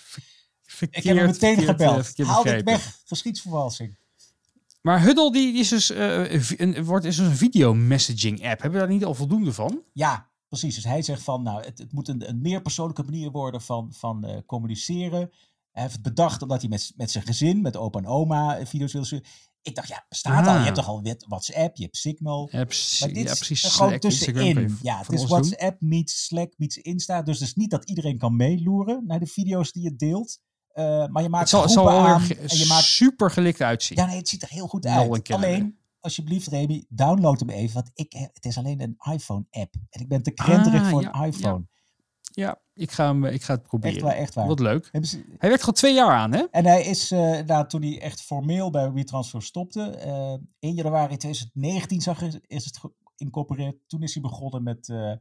verkeerd, 0.61 1.03
Ik 1.03 1.03
heb 1.03 1.17
hem 1.17 1.25
meteen 1.25 1.55
verkeerd, 1.55 1.79
eh, 1.79 1.88
gebeld. 1.88 2.05
verkeerd 2.05 2.27
Haal 2.27 2.43
dit 2.43 2.63
weg, 2.63 3.01
geschiedsvervalsing. 3.05 3.97
Maar 4.86 5.02
Huddle 5.02 5.32
die, 5.32 5.54
is 5.54 5.69
dus, 5.69 5.89
eh, 5.89 6.60
een 6.60 6.84
wordt, 6.84 7.06
is 7.06 7.15
dus 7.15 7.28
een 7.28 7.36
video-messaging 7.36 8.38
app. 8.38 8.62
Hebben 8.62 8.71
we 8.71 8.86
daar 8.86 8.95
niet 8.95 9.06
al 9.06 9.13
voldoende 9.13 9.54
van? 9.54 9.82
Ja, 9.93 10.30
precies. 10.48 10.76
Dus 10.76 10.84
hij 10.84 11.02
zegt 11.02 11.21
van, 11.21 11.43
nou, 11.43 11.63
het, 11.63 11.78
het 11.80 11.91
moet 11.91 12.08
een, 12.08 12.30
een 12.30 12.41
meer 12.41 12.62
persoonlijke 12.62 13.04
manier 13.04 13.32
worden 13.32 13.62
van, 13.62 13.93
van 13.93 14.26
eh, 14.26 14.38
communiceren. 14.45 15.32
Hij 15.71 15.82
heeft 15.82 15.93
het 15.93 16.02
bedacht 16.02 16.41
omdat 16.41 16.62
hij 16.62 16.69
met, 16.69 16.93
met 16.95 17.12
zijn 17.12 17.24
gezin, 17.26 17.62
met 17.62 17.78
opa 17.78 18.00
en 18.00 18.06
oma, 18.06 18.58
eh, 18.58 18.65
video's 18.65 18.93
wil 18.93 19.06
sturen. 19.06 19.26
Ik 19.62 19.76
dacht, 19.76 19.88
ja, 19.88 20.06
bestaat 20.10 20.48
al. 20.48 20.54
Je 20.54 20.60
Ah. 20.60 20.63
hebt 20.63 20.76
toch 20.76 20.88
al 20.88 21.02
WhatsApp, 21.28 21.76
je 21.76 21.84
hebt 21.84 21.98
Signal. 21.98 22.50
Ja, 22.52 22.63
precies. 22.63 23.00
Maar 23.00 23.10
dit 23.10 23.24
ja, 23.24 23.32
is 23.32 23.38
precies. 23.38 23.63
gewoon 23.63 23.89
Slack, 23.89 24.02
tussenin. 24.02 24.60
je 24.60 24.78
Ja, 24.82 24.98
het 24.98 25.12
is. 25.12 25.24
WhatsApp 25.24 25.82
meets 25.82 26.26
Slack 26.26 26.54
meets 26.58 26.78
Insta. 26.78 27.21
Dus 27.21 27.39
het 27.39 27.48
is 27.48 27.56
niet 27.56 27.71
dat 27.71 27.89
iedereen 27.89 28.17
kan 28.17 28.36
meeloeren 28.36 29.04
naar 29.06 29.19
de 29.19 29.28
video's 29.28 29.71
die 29.71 29.84
je 29.84 29.95
deelt. 29.95 30.39
Eh, 30.75 31.07
maar 31.07 31.23
je 31.23 31.29
maakt 31.29 31.51
Het 31.51 31.59
zal, 31.59 31.69
zal 31.69 31.89
aan 31.89 32.21
weer 32.27 32.39
en 32.39 32.57
je 32.57 32.65
maakt 32.67 32.83
super 32.83 33.31
gelikt 33.31 33.61
uitzien. 33.61 33.97
ja, 33.97 34.05
nee, 34.05 34.17
het 34.17 34.29
ziet 34.29 34.41
er 34.41 34.49
heel 34.49 34.67
goed 34.67 34.85
uit. 34.85 35.29
Alleen, 35.29 35.77
alsjeblieft, 35.99 36.47
Remy, 36.47 36.85
download 36.89 37.39
hem 37.39 37.49
even. 37.49 37.73
Want 37.73 37.91
ik, 37.93 38.13
heb- 38.13 38.33
het 38.35 38.45
is 38.45 38.57
alleen 38.57 38.81
een 38.81 38.97
iPhone-app. 39.13 39.75
En 39.89 40.01
ik 40.01 40.07
ben 40.07 40.23
te 40.23 40.31
krenterig 40.31 40.81
Ah, 40.81 40.89
voor 40.89 41.01
ja, 41.01 41.13
een 41.15 41.23
iPhone. 41.33 41.65
Ja, 42.21 42.61
ik 42.73 42.91
ga, 42.91 43.05
hem, 43.07 43.25
ik 43.25 43.43
ga 43.43 43.53
het 43.53 43.63
proberen. 43.63 43.95
Echt 43.95 44.03
waar, 44.05 44.15
echt 44.15 44.33
waar. 44.33 44.47
Wat 44.47 44.59
leuk. 44.59 44.89
Ze- 45.01 45.23
Hij 45.38 45.49
werkt 45.49 45.59
gewoon 45.59 45.75
twee 45.75 45.93
jaar 45.93 46.11
aan, 46.11 46.31
hè? 46.33 46.43
En 46.51 46.65
hij 46.65 46.83
is, 46.85 47.11
eh 47.11 47.39
nou, 47.45 47.67
toen 47.67 47.81
hij 47.81 48.01
echt 48.01 48.21
formeel 48.21 48.69
bij 48.69 48.91
WeTransfer 48.91 49.41
stopte, 49.43 49.81
eh 49.89 50.33
1 50.59 50.73
januari 50.73 51.17
2019 51.17 52.01
zag 52.01 52.21
is 52.47 52.65
het 52.65 52.79
geïncorporeerd. 53.15 53.75
Toen 53.88 54.03
is 54.03 54.13
hij 54.13 54.21
begonnen 54.23 54.63
met, 54.63 54.89
eh, 54.89 55.11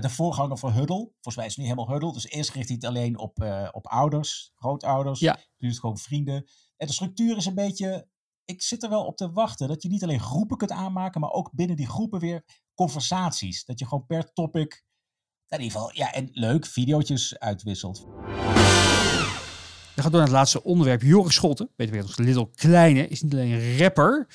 met 0.00 0.10
een 0.10 0.16
voorganger 0.16 0.58
van 0.58 0.72
Huddle. 0.72 0.96
Volgens 0.96 1.36
mij 1.36 1.46
is 1.46 1.50
het 1.50 1.64
nu 1.64 1.70
helemaal 1.70 1.90
Huddle. 1.92 2.12
Dus 2.12 2.28
eerst 2.28 2.50
richt 2.50 2.66
hij 2.66 2.76
het 2.76 2.84
alleen 2.84 3.18
op, 3.18 3.40
eh, 3.40 3.68
op 3.72 3.86
ouders, 3.86 4.52
grootouders. 4.54 5.20
Ja. 5.20 5.38
Nu 5.58 5.68
is 5.68 5.74
het 5.74 5.80
gewoon 5.80 5.98
vrienden. 5.98 6.44
En 6.76 6.86
de 6.86 6.92
structuur 6.92 7.36
is 7.36 7.46
een 7.46 7.54
beetje, 7.54 8.08
ik 8.44 8.62
zit 8.62 8.82
er 8.82 8.90
wel 8.90 9.04
op 9.04 9.16
te 9.16 9.32
wachten, 9.32 9.68
dat 9.68 9.82
je 9.82 9.88
niet 9.88 10.02
alleen 10.02 10.20
groepen 10.20 10.56
kunt 10.56 10.70
aanmaken, 10.70 11.20
maar 11.20 11.30
ook 11.30 11.52
binnen 11.52 11.76
die 11.76 11.88
groepen 11.88 12.20
weer 12.20 12.44
conversaties. 12.74 13.64
Dat 13.64 13.78
je 13.78 13.86
gewoon 13.86 14.06
per 14.06 14.32
topic, 14.32 14.84
in 15.48 15.60
ieder 15.60 15.72
geval, 15.72 15.94
ja, 15.94 16.12
en 16.12 16.28
leuk, 16.32 16.66
videootjes 16.66 17.38
uitwisselt. 17.38 18.19
We 20.00 20.06
gaan 20.06 20.14
door 20.14 20.24
naar 20.24 20.30
het 20.30 20.40
laatste 20.40 20.64
onderwerp. 20.64 21.02
Joris 21.02 21.34
Scholten, 21.34 21.70
beter 21.76 21.92
bekend 21.92 22.16
als 22.16 22.26
Little 22.26 22.48
Kleine, 22.54 23.08
is 23.08 23.22
niet 23.22 23.32
alleen 23.32 23.78
rapper, 23.78 24.26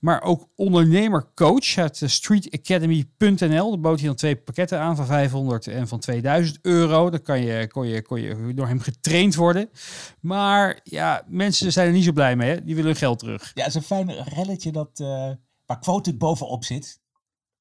maar 0.00 0.22
ook 0.22 0.48
ondernemercoach 0.54 1.76
uit 1.76 2.02
eh, 2.02 2.08
streetacademy.nl. 2.08 3.70
Daar 3.70 3.80
bood 3.80 3.98
hij 3.98 4.06
dan 4.06 4.16
twee 4.16 4.36
pakketten 4.36 4.78
aan 4.80 4.96
van 4.96 5.06
500 5.06 5.66
en 5.66 5.88
van 5.88 5.98
2000 5.98 6.58
euro. 6.62 7.10
Dan 7.10 7.22
kan 7.22 7.42
je, 7.42 7.66
kon, 7.66 7.86
je, 7.86 8.02
kon 8.02 8.20
je 8.20 8.54
door 8.54 8.66
hem 8.66 8.80
getraind 8.80 9.34
worden. 9.34 9.70
Maar 10.20 10.80
ja, 10.82 11.24
mensen 11.26 11.72
zijn 11.72 11.86
er 11.86 11.92
niet 11.92 12.04
zo 12.04 12.12
blij 12.12 12.36
mee. 12.36 12.50
Hè? 12.50 12.64
Die 12.64 12.74
willen 12.74 12.96
geld 12.96 13.18
terug. 13.18 13.50
Ja, 13.54 13.64
het 13.64 13.68
is 13.68 13.74
een 13.74 13.82
fijn 13.82 14.24
relletje 14.24 14.72
dat, 14.72 15.00
eh 15.00 15.30
waar 15.66 15.78
Quoted 15.80 16.18
bovenop 16.18 16.64
zit. 16.64 17.00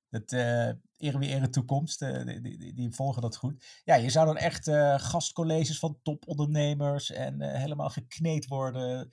Dat 0.09 0.31
eh 0.31 0.69
ere 1.01 1.17
wie 1.19 1.29
ere 1.29 1.49
toekomst, 1.49 2.01
eh, 2.01 2.25
die, 2.25 2.57
die, 2.57 2.73
die- 2.73 2.91
volgen 2.91 3.21
dat 3.21 3.35
goed. 3.35 3.65
Ja, 3.83 3.95
je 3.95 4.09
zou 4.09 4.25
dan 4.25 4.37
echt 4.37 4.67
eh, 4.67 4.99
gastcolleges 4.99 5.79
van 5.79 5.99
topondernemers 6.03 7.11
en 7.11 7.41
eh, 7.41 7.59
helemaal 7.59 7.89
gekneed 7.89 8.47
worden 8.47 9.11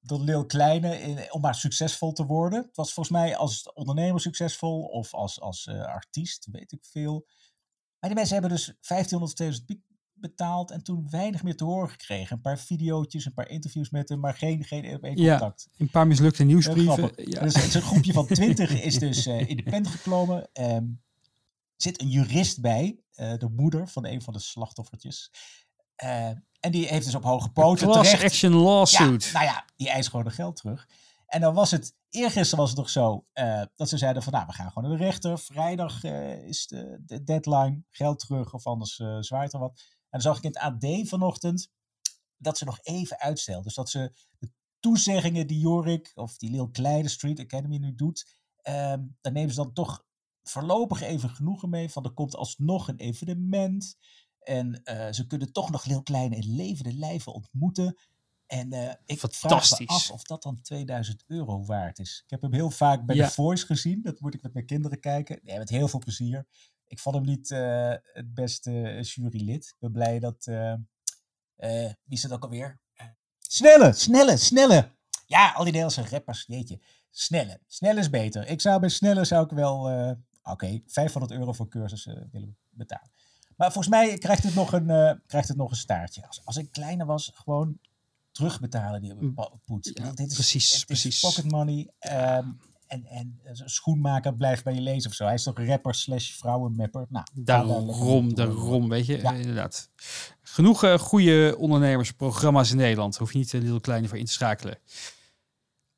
door 0.00 0.20
Lil 0.20 0.46
Kleine 0.46 1.00
in, 1.00 1.32
om 1.32 1.40
maar 1.40 1.54
succesvol 1.54 2.12
te 2.12 2.26
worden. 2.26 2.62
Het 2.62 2.76
was 2.76 2.92
volgens 2.92 3.16
mij 3.16 3.36
als 3.36 3.72
ondernemer 3.72 4.20
succesvol 4.20 4.82
of 4.82 5.14
als, 5.14 5.40
als 5.40 5.68
artiest, 5.68 6.48
weet 6.50 6.72
ik 6.72 6.84
veel. 6.84 7.26
Maar 7.98 8.10
die 8.10 8.14
mensen 8.18 8.32
hebben 8.38 8.56
dus 8.56 8.64
1500 8.64 9.36
2000 9.36 9.66
piek 9.66 9.80
betaald 10.12 10.70
en 10.70 10.82
toen 10.82 11.06
weinig 11.10 11.42
meer 11.42 11.56
te 11.56 11.64
horen 11.64 11.90
gekregen. 11.90 12.36
Een 12.36 12.42
paar 12.42 12.58
videootjes, 12.58 13.24
een 13.24 13.34
paar 13.34 13.48
interviews 13.48 13.90
met 13.90 14.08
hem, 14.08 14.20
maar 14.20 14.34
geen, 14.34 14.64
geen 14.64 14.84
één 14.84 15.00
één 15.00 15.16
Ja. 15.16 15.38
contact. 15.38 15.68
Een 15.76 15.90
paar 15.90 16.06
mislukte 16.06 16.44
nieuwsbrieven. 16.44 17.12
Ja. 17.16 17.40
Dus 17.40 17.54
het 17.54 17.64
is 17.64 17.74
een 17.74 17.82
groepje 17.82 18.12
van 18.12 18.26
20 18.26 18.82
is 18.82 18.98
dus 18.98 19.26
in 19.26 19.56
de 19.56 19.62
pen 19.62 19.86
geklommen. 19.86 20.48
Ehm 20.52 20.84
zit 21.82 22.00
een 22.00 22.08
jurist 22.08 22.60
bij, 22.60 23.00
eh, 23.10 23.36
de 23.36 23.48
moeder 23.48 23.88
van 23.88 24.06
een 24.06 24.22
van 24.22 24.32
de 24.32 24.38
slachtoffertjes. 24.38 25.30
Eh, 25.94 26.26
en 26.60 26.70
die 26.70 26.86
heeft 26.86 27.04
dus 27.04 27.14
op 27.14 27.22
hoge 27.22 27.50
poten 27.50 27.86
Class 27.86 28.10
terecht. 28.10 28.24
action 28.24 28.52
Ja, 28.52 28.58
lawsuit. 28.58 29.30
nou 29.32 29.44
ja, 29.44 29.64
die 29.76 29.88
eist 29.88 30.08
gewoon 30.10 30.24
de 30.24 30.30
geld 30.30 30.56
terug. 30.56 30.88
En 31.26 31.40
dan 31.40 31.54
was 31.54 31.70
het, 31.70 31.94
eergisteren 32.08 32.58
was 32.58 32.68
het 32.68 32.78
nog 32.78 32.90
zo, 32.90 33.26
eh, 33.32 33.62
dat 33.74 33.88
ze 33.88 33.98
zeiden 33.98 34.22
van 34.22 34.32
nou, 34.32 34.46
we 34.46 34.52
gaan 34.52 34.72
gewoon 34.72 34.88
naar 34.88 34.98
de 34.98 35.04
rechter. 35.04 35.38
Vrijdag 35.38 36.04
is 36.44 36.66
de, 36.66 37.02
de 37.06 37.24
deadline, 37.24 37.82
geld 37.90 38.18
terug 38.18 38.54
of 38.54 38.66
anders 38.66 39.02
zwaait 39.20 39.52
er 39.52 39.58
wat. 39.58 39.80
En 40.10 40.20
dan 40.20 40.20
zag 40.20 40.36
ik 40.36 40.42
in 40.42 40.50
het 40.50 40.58
AD 40.58 41.08
vanochtend 41.08 41.70
dat 42.36 42.58
ze 42.58 42.64
nog 42.64 42.78
even 42.82 43.20
uitstelden. 43.20 43.64
Dus 43.64 43.74
dat 43.74 43.90
ze 43.90 44.12
de 44.38 44.50
toezeggingen 44.80 45.46
die 45.46 45.58
Jorik 45.58 46.12
of 46.14 46.36
die 46.36 46.50
Lil 46.50 46.68
Kleine 46.68 47.08
Street 47.08 47.40
Academy 47.40 47.76
nu 47.76 47.94
doet, 47.94 48.26
ehm 48.56 49.02
daar 49.20 49.32
nemen 49.32 49.50
ze 49.50 49.62
dan 49.62 49.72
toch 49.72 50.04
voorlopig 50.42 51.00
even 51.00 51.30
genoegen 51.30 51.68
mee. 51.70 51.90
Van 51.90 52.04
er 52.04 52.10
komt 52.10 52.36
alsnog 52.36 52.88
een 52.88 52.96
evenement. 52.96 53.96
En 54.40 54.82
eh, 54.84 55.12
ze 55.12 55.26
kunnen 55.26 55.52
toch 55.52 55.70
nog 55.70 55.84
Lil 55.84 56.02
Kleine 56.02 56.36
in 56.36 56.54
levende 56.56 56.94
lijven 56.94 57.32
ontmoeten. 57.32 57.96
En 58.46 58.72
eh, 58.72 58.94
ik 59.04 59.18
vraag 59.18 59.30
me 59.30 59.36
Fantastisch. 59.36 59.88
af 59.88 60.10
of 60.10 60.22
dat 60.22 60.42
dan 60.42 60.60
2000 60.60 61.24
euro 61.26 61.64
waard 61.64 61.98
is. 61.98 62.20
Ik 62.24 62.30
heb 62.30 62.42
hem 62.42 62.52
heel 62.52 62.70
vaak 62.70 63.06
bij 63.06 63.16
Ja. 63.16 63.26
The 63.26 63.32
Voice 63.34 63.66
gezien. 63.66 64.02
Dat 64.02 64.20
moet 64.20 64.34
ik 64.34 64.42
met 64.42 64.52
mijn 64.52 64.66
kinderen 64.66 65.00
kijken. 65.00 65.40
Nee, 65.42 65.58
met 65.58 65.68
heel 65.68 65.88
veel 65.88 65.98
plezier. 65.98 66.46
Ik 66.86 66.98
vond 66.98 67.14
hem 67.14 67.24
niet 67.24 67.50
eh, 67.50 67.94
het 68.02 68.34
beste 68.34 68.98
jurylid. 69.02 69.64
Ik 69.66 69.76
ben 69.78 69.92
blij 69.92 70.18
dat... 70.18 70.44
wie 70.44 71.96
is 72.08 72.22
het 72.22 72.32
ook 72.32 72.42
alweer? 72.42 72.80
Snelle, 73.38 73.92
snelle, 73.92 74.36
snelle. 74.36 74.90
Ja, 75.26 75.48
al 75.52 75.64
die 75.64 75.72
Nederlandse 75.72 76.08
rappers, 76.08 76.44
jeetje. 76.46 76.80
Snelle, 77.10 77.60
snelle 77.66 78.00
is 78.00 78.10
beter. 78.10 78.46
Ik 78.46 78.60
zou 78.60 78.80
bij 78.80 78.88
snelle 78.88 79.24
zou 79.24 79.44
ik 79.44 79.50
wel, 79.50 79.88
oké, 80.42 80.80
500 80.86 81.32
euro 81.32 81.52
voor 81.52 81.68
cursus 81.68 82.06
eh, 82.06 82.14
willen 82.32 82.56
betalen. 82.70 83.10
Maar 83.56 83.72
volgens 83.72 83.94
mij 83.94 84.18
krijgt 84.18 84.42
het 84.42 84.54
nog 84.54 84.72
een, 84.72 84.90
eh, 84.90 85.12
krijgt 85.26 85.48
het 85.48 85.56
nog 85.56 85.70
een 85.70 85.76
staartje. 85.76 86.26
Als, 86.26 86.40
als 86.44 86.56
ik 86.56 86.70
kleiner 86.72 87.06
was, 87.06 87.30
gewoon 87.34 87.78
terugbetalen 88.32 89.00
die 89.00 89.14
Mm, 89.14 89.34
poet. 89.64 89.90
ja, 89.94 90.10
dit 90.12 90.26
is, 90.30 90.34
precies, 90.34 90.72
het 90.74 90.86
precies. 90.86 91.14
is 91.14 91.20
pocket 91.20 91.50
money. 91.50 91.90
ehm, 91.98 92.48
en, 92.86 93.06
en 93.06 93.40
schoenmaker 93.64 94.34
blijft 94.34 94.64
bij 94.64 94.74
je 94.74 94.80
lezen 94.80 95.10
of 95.10 95.16
zo. 95.16 95.24
Hij 95.24 95.34
is 95.34 95.42
toch 95.42 95.58
rapper 95.58 95.94
slash 95.94 96.30
vrouwenmapper. 96.30 97.06
Nou, 97.08 97.24
Daarom, 97.34 98.34
daarom, 98.34 98.88
weet 98.88 99.06
je. 99.06 99.18
Ja. 99.18 99.32
Inderdaad. 99.32 99.90
Genoeg 100.42 100.84
eh, 100.84 100.98
goede 100.98 101.54
ondernemersprogramma's 101.58 102.70
in 102.70 102.76
Nederland. 102.76 103.16
Hoef 103.16 103.32
je 103.32 103.38
niet 103.38 103.52
een 103.52 103.62
heel 103.62 103.80
kleine 103.80 104.08
voor 104.08 104.18
in 104.18 104.24
te 104.24 104.32
schakelen. 104.32 104.78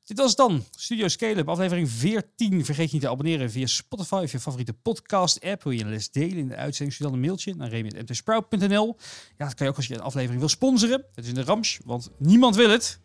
Dit 0.05 0.17
was 0.17 0.27
het 0.27 0.37
dan. 0.37 0.63
Studio 0.75 1.07
Scale-up, 1.07 1.49
aflevering 1.49 1.89
14. 1.89 2.65
Vergeet 2.65 2.87
je 2.87 2.93
niet 2.93 3.01
te 3.01 3.09
abonneren 3.09 3.51
via 3.51 3.65
Spotify 3.65 4.21
of 4.23 4.31
je 4.31 4.39
favoriete 4.39 4.73
podcast-app. 4.73 5.63
Wil 5.63 5.71
je 5.71 5.83
een 5.83 5.89
les 5.89 6.11
delen 6.11 6.37
in 6.37 6.47
de 6.47 6.55
uitzending? 6.55 6.93
Stuur 6.93 7.07
dan 7.07 7.15
een 7.15 7.21
mailtje 7.21 7.55
naar 7.55 7.69
remy.mtsprout.nl. 7.69 8.95
Ja, 9.37 9.45
dat 9.45 9.53
kan 9.53 9.65
je 9.65 9.71
ook 9.71 9.77
als 9.77 9.87
je 9.87 9.93
een 9.93 10.01
aflevering 10.01 10.39
wil 10.39 10.49
sponsoren. 10.49 11.05
Het 11.15 11.23
is 11.23 11.29
in 11.29 11.35
de 11.35 11.43
rams, 11.43 11.79
want 11.85 12.09
niemand 12.17 12.55
wil 12.55 12.69
het. 12.69 12.99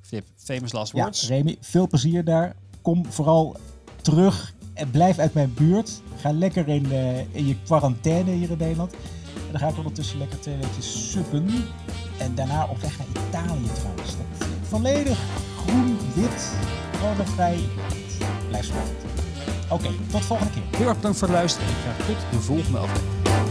Flip, 0.00 0.26
famous 0.36 0.72
last 0.72 0.92
Ja, 0.92 1.02
words. 1.02 1.26
Remy, 1.26 1.56
veel 1.60 1.88
plezier 1.88 2.24
daar. 2.24 2.56
Kom 2.82 3.06
vooral 3.06 3.56
terug 4.02 4.54
en 4.74 4.90
blijf 4.90 5.18
uit 5.18 5.34
mijn 5.34 5.54
buurt. 5.54 6.02
Ga 6.16 6.32
lekker 6.32 6.68
in, 6.68 6.92
eh, 6.92 7.34
in 7.34 7.46
je 7.46 7.56
quarantaine 7.64 8.30
hier 8.30 8.50
in 8.50 8.58
Nederland. 8.58 8.92
En 8.92 9.50
dan 9.50 9.60
ga 9.60 9.68
ik 9.68 9.76
ondertussen 9.76 10.18
lekker 10.18 10.40
twee 10.40 10.56
weekjes 10.56 11.10
suppen. 11.10 11.46
En 12.18 12.34
daarna 12.34 12.66
op 12.66 12.80
weg 12.80 12.98
naar 12.98 13.06
Italië 13.28 13.72
trouwens. 13.74 14.16
Dat, 14.16 14.48
volledig 14.62 15.18
groen, 16.12 16.22
wit, 16.22 16.52
coronavrij. 17.00 17.58
Blijf 18.48 18.64
spannend. 18.64 18.90
Oké, 19.68 19.88
tot 20.10 20.24
volgende 20.24 20.52
keer. 20.52 20.62
Heel 20.78 20.86
erg 20.86 20.96
bedankt 20.96 21.18
voor 21.18 21.28
het 21.28 21.36
luisteren 21.36 21.68
en 21.68 21.74
graag 21.74 22.06
tot 22.06 22.16
de 22.30 22.40
volgende 22.40 22.78
aflevering. 22.78 23.49